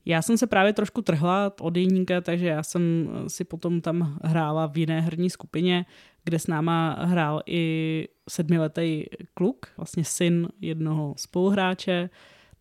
Já 0.06 0.22
jsem 0.22 0.38
se 0.38 0.48
právě 0.48 0.74
trošku 0.74 1.02
trhla 1.02 1.54
od 1.62 1.78
jeníka, 1.78 2.22
takže 2.22 2.48
já 2.48 2.64
jsem 2.64 3.10
si 3.28 3.44
potom 3.44 3.82
tam 3.82 4.20
hrála 4.24 4.68
v 4.68 4.78
jiné 4.78 5.02
herní 5.02 5.30
skupině, 5.30 5.86
kde 6.24 6.40
s 6.40 6.48
náma 6.48 6.98
hrál 7.00 7.42
i 7.46 8.08
sedmiletý 8.30 9.04
kluk, 9.34 9.66
vlastně 9.78 10.04
syn 10.04 10.48
jednoho 10.62 11.14
spoluhráče, 11.18 12.10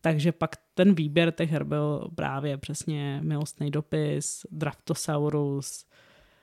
takže 0.01 0.33
pak 0.33 0.51
ten 0.75 0.95
výběr 0.95 1.31
těch 1.31 1.51
her 1.51 1.65
byl 1.65 2.09
právě 2.15 2.57
přesně 2.59 3.21
milostný 3.23 3.71
dopis, 3.71 4.47
Draftosaurus, 4.51 5.85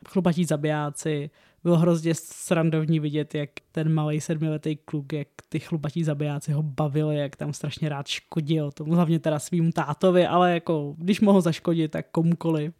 chlubatí 0.10 0.46
zabijáci. 0.46 1.30
Bylo 1.63 1.78
hrozně 1.78 2.15
srandovní 2.15 3.00
vidět, 3.00 3.36
jak 3.36 3.50
ten 3.72 3.93
malý 3.93 4.22
sedmiletý 4.22 4.76
kluk, 4.76 5.13
jak 5.13 5.28
ty 5.50 5.60
chlubatí 5.60 6.04
zabijáci 6.04 6.52
ho 6.52 6.63
bavili, 6.63 7.17
jak 7.17 7.36
tam 7.36 7.54
strašně 7.54 7.89
rád 7.89 8.08
škodil. 8.08 8.72
Tomu 8.72 8.96
hlavně 8.96 9.20
teda 9.20 9.39
svým 9.39 9.72
tátovi, 9.72 10.28
ale 10.28 10.54
jako 10.54 10.96
když 10.98 11.22
mohl 11.22 11.41
zaškodit, 11.41 11.91
tak 11.91 12.06
komukoliv. 12.12 12.74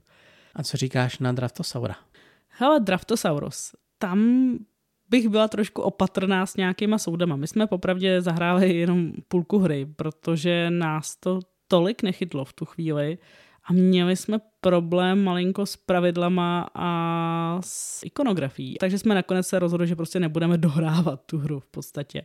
A 0.55 0.63
co 0.63 0.77
říkáš 0.77 1.19
na 1.19 1.31
Draftosaura? 1.31 1.95
Hele, 2.47 2.79
Draftosaurus. 2.79 3.75
Tam 3.97 4.51
bych 5.09 5.29
byla 5.29 5.47
trošku 5.47 5.81
opatrná 5.81 6.45
s 6.45 6.55
nějakýma 6.55 6.97
soudama. 6.97 7.35
My 7.35 7.47
jsme 7.47 7.67
popravdě 7.67 8.21
zahráli 8.21 8.75
jenom 8.77 9.11
půlku 9.27 9.59
hry, 9.59 9.85
protože 9.85 10.69
nás 10.69 11.15
to 11.15 11.39
tolik 11.67 12.03
nechytlo 12.03 12.45
v 12.45 12.53
tu 12.53 12.65
chvíli 12.65 13.17
a 13.63 13.73
měli 13.73 14.15
jsme 14.15 14.39
problém 14.67 15.23
malinko 15.23 15.65
s 15.65 15.75
pravidlama 15.75 16.69
a 16.75 17.60
s 17.63 18.03
ikonografií. 18.03 18.75
Takže 18.80 18.99
jsme 18.99 19.15
nakonec 19.15 19.47
se 19.47 19.60
rozhodli, 19.60 19.88
že 19.88 19.95
prostě 19.95 20.19
nebudeme 20.19 20.58
dohrávat 20.67 21.21
tu 21.25 21.38
hru 21.38 21.60
v 21.60 21.65
podstatě. 21.65 22.21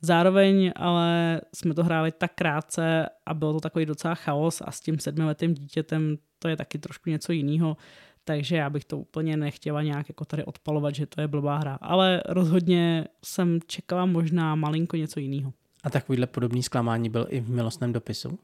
Zároveň 0.00 0.72
ale 0.76 1.40
jsme 1.54 1.74
to 1.74 1.84
hráli 1.84 2.12
tak 2.12 2.32
krátce 2.34 3.08
a 3.26 3.34
bylo 3.34 3.52
to 3.52 3.60
takový 3.60 3.86
docela 3.86 4.14
chaos 4.14 4.62
a 4.64 4.70
s 4.70 4.80
tím 4.80 4.98
sedmiletým 4.98 5.54
dítětem 5.54 6.18
to 6.38 6.48
je 6.48 6.56
taky 6.56 6.78
trošku 6.78 7.10
něco 7.10 7.32
jiného. 7.32 7.76
Takže 8.24 8.56
já 8.56 8.70
bych 8.70 8.84
to 8.84 8.98
úplně 8.98 9.36
nechtěla 9.36 9.82
nějak 9.82 10.08
jako 10.08 10.24
tady 10.24 10.44
odpalovat, 10.44 10.94
že 10.94 11.06
to 11.06 11.20
je 11.20 11.28
blbá 11.28 11.56
hra. 11.56 11.78
Ale 11.80 12.22
rozhodně 12.28 13.04
jsem 13.24 13.58
čekala 13.66 14.06
možná 14.06 14.54
malinko 14.54 14.96
něco 14.96 15.20
jiného. 15.20 15.52
A 15.84 15.90
takovýhle 15.90 16.26
podobný 16.26 16.62
zklamání 16.62 17.08
byl 17.08 17.26
i 17.28 17.40
v 17.40 17.50
milostném 17.50 17.92
dopisu? 17.92 18.38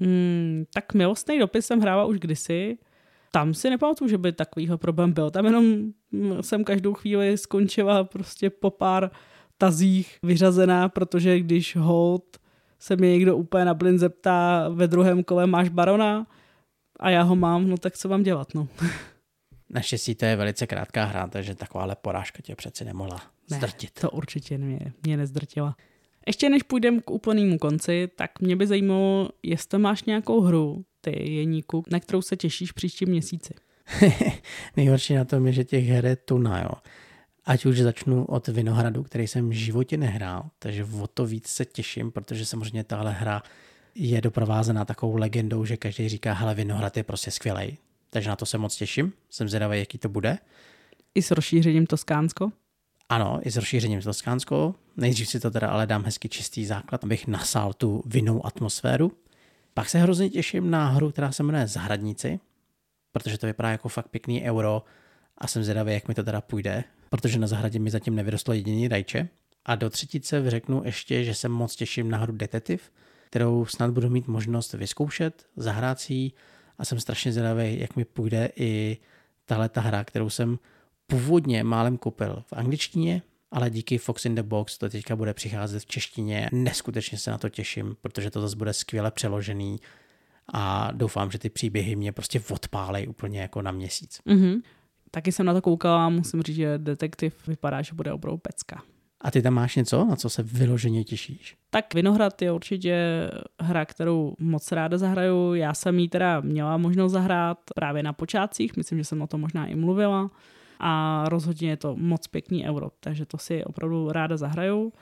Hmm, 0.00 0.64
tak 0.74 0.94
milostný 0.94 1.38
dopis 1.38 1.66
jsem 1.66 1.80
hrála 1.80 2.04
už 2.04 2.18
kdysi. 2.18 2.78
Tam 3.34 3.54
si 3.54 3.70
nepamatuju, 3.70 4.08
že 4.08 4.18
by 4.18 4.32
takovýhle 4.32 4.78
problém 4.78 5.12
byl. 5.12 5.30
Tam 5.30 5.44
jenom 5.44 5.92
jsem 6.40 6.64
každou 6.64 6.94
chvíli 6.94 7.38
skončila 7.38 8.04
prostě 8.04 8.50
po 8.50 8.70
pár 8.70 9.10
tazích 9.58 10.18
vyřazená, 10.22 10.88
protože 10.88 11.40
když 11.40 11.76
hold 11.76 12.38
se 12.78 12.96
mě 12.96 13.10
někdo 13.10 13.36
úplně 13.36 13.64
na 13.64 13.74
blin 13.74 13.98
zeptá 13.98 14.68
ve 14.68 14.88
druhém 14.88 15.24
kole 15.24 15.46
máš 15.46 15.68
barona 15.68 16.26
a 17.00 17.10
já 17.10 17.22
ho 17.22 17.36
mám, 17.36 17.68
no 17.68 17.76
tak 17.76 17.96
co 17.96 18.08
mám 18.08 18.22
dělat, 18.22 18.54
no. 18.54 18.68
Naštěstí 19.70 20.14
to 20.14 20.24
je 20.24 20.36
velice 20.36 20.66
krátká 20.66 21.04
hra, 21.04 21.26
takže 21.26 21.54
takováhle 21.54 21.96
porážka 21.96 22.42
tě 22.42 22.54
přeci 22.54 22.84
nemohla 22.84 23.20
ne, 23.50 23.56
zdrtit. 23.56 24.00
to 24.00 24.10
určitě 24.10 24.58
mě, 24.58 24.92
mě 25.02 25.16
nezdrtila. 25.16 25.76
Ještě 26.26 26.48
než 26.48 26.62
půjdeme 26.62 27.00
k 27.00 27.10
úplnému 27.10 27.58
konci, 27.58 28.08
tak 28.16 28.40
mě 28.40 28.56
by 28.56 28.66
zajímalo, 28.66 29.28
jestli 29.42 29.78
máš 29.78 30.04
nějakou 30.04 30.40
hru, 30.40 30.84
ty 31.04 31.32
Jeníku, 31.32 31.84
na 31.90 32.00
kterou 32.00 32.22
se 32.22 32.36
těšíš 32.36 32.72
příštím 32.72 33.08
měsíci. 33.08 33.54
Nejhorší 34.76 35.14
na 35.14 35.24
tom 35.24 35.46
je, 35.46 35.52
že 35.52 35.64
těch 35.64 35.86
her 35.86 36.06
je 36.06 36.16
tuna, 36.16 36.62
jo. 36.62 36.70
Ať 37.44 37.66
už 37.66 37.78
začnu 37.78 38.24
od 38.24 38.48
Vinohradu, 38.48 39.02
který 39.02 39.26
jsem 39.26 39.48
v 39.48 39.52
životě 39.52 39.96
nehrál, 39.96 40.50
takže 40.58 40.86
o 41.00 41.06
to 41.06 41.26
víc 41.26 41.46
se 41.46 41.64
těším, 41.64 42.12
protože 42.12 42.46
samozřejmě 42.46 42.84
tahle 42.84 43.12
hra 43.12 43.42
je 43.94 44.20
doprovázená 44.20 44.84
takovou 44.84 45.16
legendou, 45.16 45.64
že 45.64 45.76
každý 45.76 46.08
říká, 46.08 46.32
hele, 46.32 46.54
Vinohrad 46.54 46.96
je 46.96 47.02
prostě 47.02 47.30
skvělý. 47.30 47.78
Takže 48.10 48.28
na 48.28 48.36
to 48.36 48.46
se 48.46 48.58
moc 48.58 48.76
těším, 48.76 49.12
jsem 49.30 49.48
zvědavý, 49.48 49.78
jaký 49.78 49.98
to 49.98 50.08
bude. 50.08 50.38
I 51.14 51.22
s 51.22 51.30
rozšířením 51.30 51.86
Toskánsko? 51.86 52.52
Ano, 53.08 53.40
i 53.42 53.50
s 53.50 53.56
rozšířením 53.56 54.00
Toskánsko. 54.00 54.74
Nejdřív 54.96 55.28
si 55.28 55.40
to 55.40 55.50
teda 55.50 55.68
ale 55.68 55.86
dám 55.86 56.04
hezky 56.04 56.28
čistý 56.28 56.66
základ, 56.66 57.04
abych 57.04 57.26
nasál 57.26 57.72
tu 57.72 58.02
vinnou 58.06 58.46
atmosféru. 58.46 59.12
Pak 59.74 59.88
se 59.88 59.98
hrozně 59.98 60.30
těším 60.30 60.70
na 60.70 60.88
hru, 60.88 61.10
která 61.10 61.32
se 61.32 61.42
jmenuje 61.42 61.66
Zahradníci, 61.66 62.40
protože 63.12 63.38
to 63.38 63.46
vypadá 63.46 63.70
jako 63.70 63.88
fakt 63.88 64.08
pěkný 64.08 64.42
euro 64.42 64.82
a 65.38 65.46
jsem 65.46 65.64
zvědavý, 65.64 65.92
jak 65.92 66.08
mi 66.08 66.14
to 66.14 66.22
teda 66.22 66.40
půjde, 66.40 66.84
protože 67.10 67.38
na 67.38 67.46
zahradě 67.46 67.78
mi 67.78 67.90
zatím 67.90 68.14
nevyrostlo 68.14 68.54
jediný 68.54 68.88
rajče. 68.88 69.28
A 69.64 69.74
do 69.74 69.90
třetice 69.90 70.50
řeknu 70.50 70.82
ještě, 70.84 71.24
že 71.24 71.34
se 71.34 71.48
moc 71.48 71.76
těším 71.76 72.10
na 72.10 72.18
hru 72.18 72.32
Detektiv, 72.32 72.92
kterou 73.26 73.66
snad 73.66 73.90
budu 73.90 74.10
mít 74.10 74.28
možnost 74.28 74.72
vyzkoušet, 74.72 75.46
zahrát 75.56 76.00
si 76.00 76.30
a 76.78 76.84
jsem 76.84 77.00
strašně 77.00 77.32
zvědavý, 77.32 77.80
jak 77.80 77.96
mi 77.96 78.04
půjde 78.04 78.48
i 78.56 78.98
tahle 79.44 79.68
ta 79.68 79.80
hra, 79.80 80.04
kterou 80.04 80.30
jsem 80.30 80.58
původně 81.06 81.64
málem 81.64 81.98
koupil 81.98 82.42
v 82.46 82.52
angličtině, 82.52 83.22
ale 83.52 83.70
díky 83.70 83.98
Fox 83.98 84.24
in 84.24 84.34
the 84.34 84.42
Box 84.42 84.78
to 84.78 84.88
teďka 84.88 85.16
bude 85.16 85.34
přicházet 85.34 85.82
v 85.82 85.86
češtině. 85.86 86.48
Neskutečně 86.52 87.18
se 87.18 87.30
na 87.30 87.38
to 87.38 87.48
těším, 87.48 87.96
protože 88.00 88.30
to 88.30 88.40
zase 88.40 88.56
bude 88.56 88.72
skvěle 88.72 89.10
přeložený 89.10 89.80
a 90.52 90.92
doufám, 90.92 91.30
že 91.30 91.38
ty 91.38 91.50
příběhy 91.50 91.96
mě 91.96 92.12
prostě 92.12 92.42
odpálej 92.50 93.08
úplně 93.08 93.40
jako 93.40 93.62
na 93.62 93.72
měsíc. 93.72 94.20
Mm-hmm. 94.26 94.62
Taky 95.10 95.32
jsem 95.32 95.46
na 95.46 95.54
to 95.54 95.62
koukala 95.62 96.06
a 96.06 96.08
musím 96.08 96.42
říct, 96.42 96.56
že 96.56 96.78
detektiv 96.78 97.48
vypadá, 97.48 97.82
že 97.82 97.94
bude 97.94 98.12
opravdu 98.12 98.38
pecka. 98.38 98.82
A 99.20 99.30
ty 99.30 99.42
tam 99.42 99.54
máš 99.54 99.76
něco, 99.76 100.04
na 100.04 100.16
co 100.16 100.30
se 100.30 100.42
vyloženě 100.42 101.04
těšíš? 101.04 101.56
Tak 101.70 101.94
Vinohrad 101.94 102.42
je 102.42 102.52
určitě 102.52 102.96
hra, 103.60 103.84
kterou 103.84 104.34
moc 104.38 104.72
ráda 104.72 104.98
zahraju. 104.98 105.54
Já 105.54 105.74
jsem 105.74 105.98
ji 105.98 106.08
teda 106.08 106.40
měla 106.40 106.76
možnost 106.76 107.12
zahrát 107.12 107.58
právě 107.74 108.02
na 108.02 108.12
počátcích, 108.12 108.76
myslím, 108.76 108.98
že 108.98 109.04
jsem 109.04 109.22
o 109.22 109.26
tom 109.26 109.40
možná 109.40 109.66
i 109.66 109.74
mluvila 109.74 110.30
a 110.82 111.24
rozhodně 111.28 111.68
je 111.68 111.76
to 111.76 111.96
moc 111.96 112.26
pěkný 112.26 112.64
euro, 112.66 112.90
takže 113.00 113.26
to 113.26 113.38
si 113.38 113.64
opravdu 113.64 114.12
ráda 114.12 114.36
zahraju. 114.36 114.92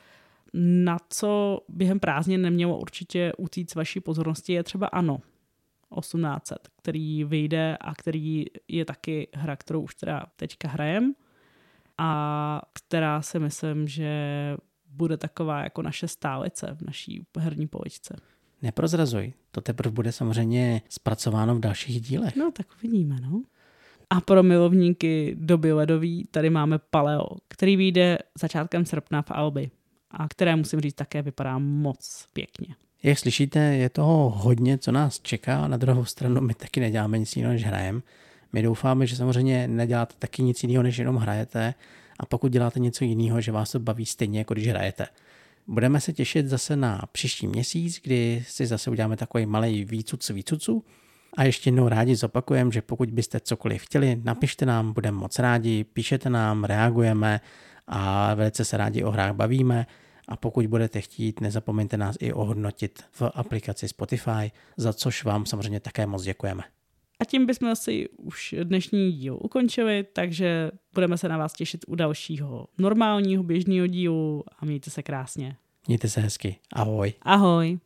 Na 0.55 0.99
co 1.09 1.61
během 1.69 2.01
prázdnin 2.01 2.43
nemělo 2.43 2.79
určitě 2.79 3.33
utíct 3.38 3.75
vaší 3.75 4.01
pozornosti 4.01 4.53
je 4.53 4.62
třeba 4.62 4.87
ANO 4.87 5.19
1800, 6.01 6.69
který 6.77 7.25
vyjde 7.25 7.77
a 7.81 7.95
který 7.95 8.45
je 8.69 8.85
taky 8.85 9.29
hra, 9.35 9.57
kterou 9.57 9.81
už 9.81 9.95
teda 9.95 10.27
teďka 10.37 10.69
hrajem 10.69 11.14
a 11.99 12.62
která 12.73 13.23
si 13.23 13.38
myslím, 13.38 13.88
že 13.88 14.11
bude 14.87 15.16
taková 15.16 15.62
jako 15.62 15.83
naše 15.83 16.09
stálice 16.09 16.77
v 16.81 16.83
naší 16.83 17.27
herní 17.38 17.66
poličce. 17.66 18.16
Neprozrazuj, 18.62 19.33
to 19.51 19.61
teprve 19.61 19.93
bude 19.93 20.12
samozřejmě 20.12 20.83
zpracováno 20.88 21.55
v 21.55 21.61
dalších 21.61 22.01
dílech. 22.01 22.37
No 22.37 22.51
tak 22.51 22.66
uvidíme, 22.79 23.16
no. 23.21 23.43
A 24.11 24.20
pro 24.20 24.42
milovníky 24.42 25.37
doby 25.38 25.73
ledový 25.73 26.29
tady 26.31 26.51
máme 26.51 26.79
Paleo, 26.79 27.27
který 27.49 27.77
vyjde 27.77 28.18
začátkem 28.40 28.87
srpna 28.87 29.23
v 29.23 29.31
Alby 29.31 29.70
a 30.11 30.29
které 30.29 30.57
musím 30.57 30.81
říct 30.81 30.94
také 30.94 31.23
vypadá 31.23 31.59
moc 31.59 32.27
pěkně. 32.33 32.75
Jak 33.03 33.18
slyšíte, 33.18 33.59
je 33.59 33.88
toho 33.88 34.31
hodně, 34.31 34.79
co 34.79 34.92
nás 34.92 35.20
čeká. 35.20 35.68
Na 35.68 35.77
druhou 35.77 36.05
stranu 36.05 36.40
my 36.40 36.55
taky 36.55 36.81
neděláme 36.81 37.18
nic 37.18 37.37
jiného, 37.37 37.53
než 37.53 37.64
hrajeme. 37.64 38.01
My 38.53 38.62
doufáme, 38.62 39.07
že 39.07 39.16
samozřejmě 39.16 39.68
neděláte 39.68 40.14
taky 40.18 40.42
nic 40.42 40.62
jiného, 40.62 40.83
než 40.83 40.99
jenom 40.99 41.16
hrajete. 41.16 41.75
A 42.18 42.27
pokud 42.27 42.53
děláte 42.53 42.81
něco 42.81 43.05
jiného, 43.05 43.40
že 43.40 43.53
vás 43.53 43.73
to 43.73 43.79
baví 43.79 44.07
stejně, 44.07 44.38
jako 44.38 44.55
když 44.55 44.68
hrajete. 44.68 45.07
Budeme 45.66 46.01
se 46.01 46.12
těšit 46.12 46.46
zase 46.46 46.77
na 46.77 47.03
příští 47.12 47.46
měsíc, 47.46 48.01
kdy 48.03 48.44
si 48.49 48.66
zase 48.66 48.90
uděláme 48.90 49.16
takový 49.16 49.46
malý 49.46 49.85
výcuc 49.85 50.31
výcucu 50.31 50.85
A 51.37 51.45
ještě 51.45 51.69
jednou 51.69 51.88
rádi 51.88 52.16
zopakujem, 52.16 52.73
že 52.73 52.83
pokud 52.83 53.11
byste 53.11 53.40
cokoliv 53.40 53.83
chtěli, 53.83 54.21
napište 54.25 54.66
nám, 54.66 54.93
budeme 54.93 55.19
moc 55.19 55.38
rádi, 55.38 55.85
píšete 55.85 56.31
nám, 56.31 56.64
reagujeme 56.64 57.40
a 57.87 58.35
velice 58.35 58.64
se 58.64 58.77
rádi 58.77 59.05
o 59.05 59.11
hrách 59.11 59.33
bavíme. 59.33 59.87
A 60.29 60.37
pokud 60.37 60.66
budete 60.66 61.01
chtít, 61.01 61.40
nezapomeňte 61.40 61.97
nás 61.97 62.16
i 62.21 62.33
ohodnotit 62.33 63.03
v 63.11 63.23
aplikaci 63.35 63.88
Spotify, 63.88 64.51
za 64.77 64.93
což 64.93 65.25
vám 65.25 65.47
samozřejmě 65.47 65.81
také 65.81 66.07
moc 66.07 66.23
děkujeme. 66.23 66.62
A 67.21 67.25
tím 67.25 67.47
bychom 67.47 67.69
asi 67.69 68.09
už 68.09 68.55
dnešní 68.62 69.12
díl 69.12 69.38
ukončili, 69.43 70.05
takže 70.12 70.71
budeme 70.95 71.19
se 71.19 71.29
na 71.29 71.38
vás 71.38 71.53
těšit 71.53 71.81
u 71.88 71.95
dalšího 71.95 72.66
normálního 72.79 73.43
běžného 73.43 73.87
dílu 73.87 74.45
a 74.59 74.64
mějte 74.64 74.90
se 74.90 75.03
krásně. 75.03 75.57
Mějte 75.87 76.09
se 76.09 76.21
hezky. 76.21 76.57
Ahoj. 76.73 77.12
Ahoj. 77.23 77.79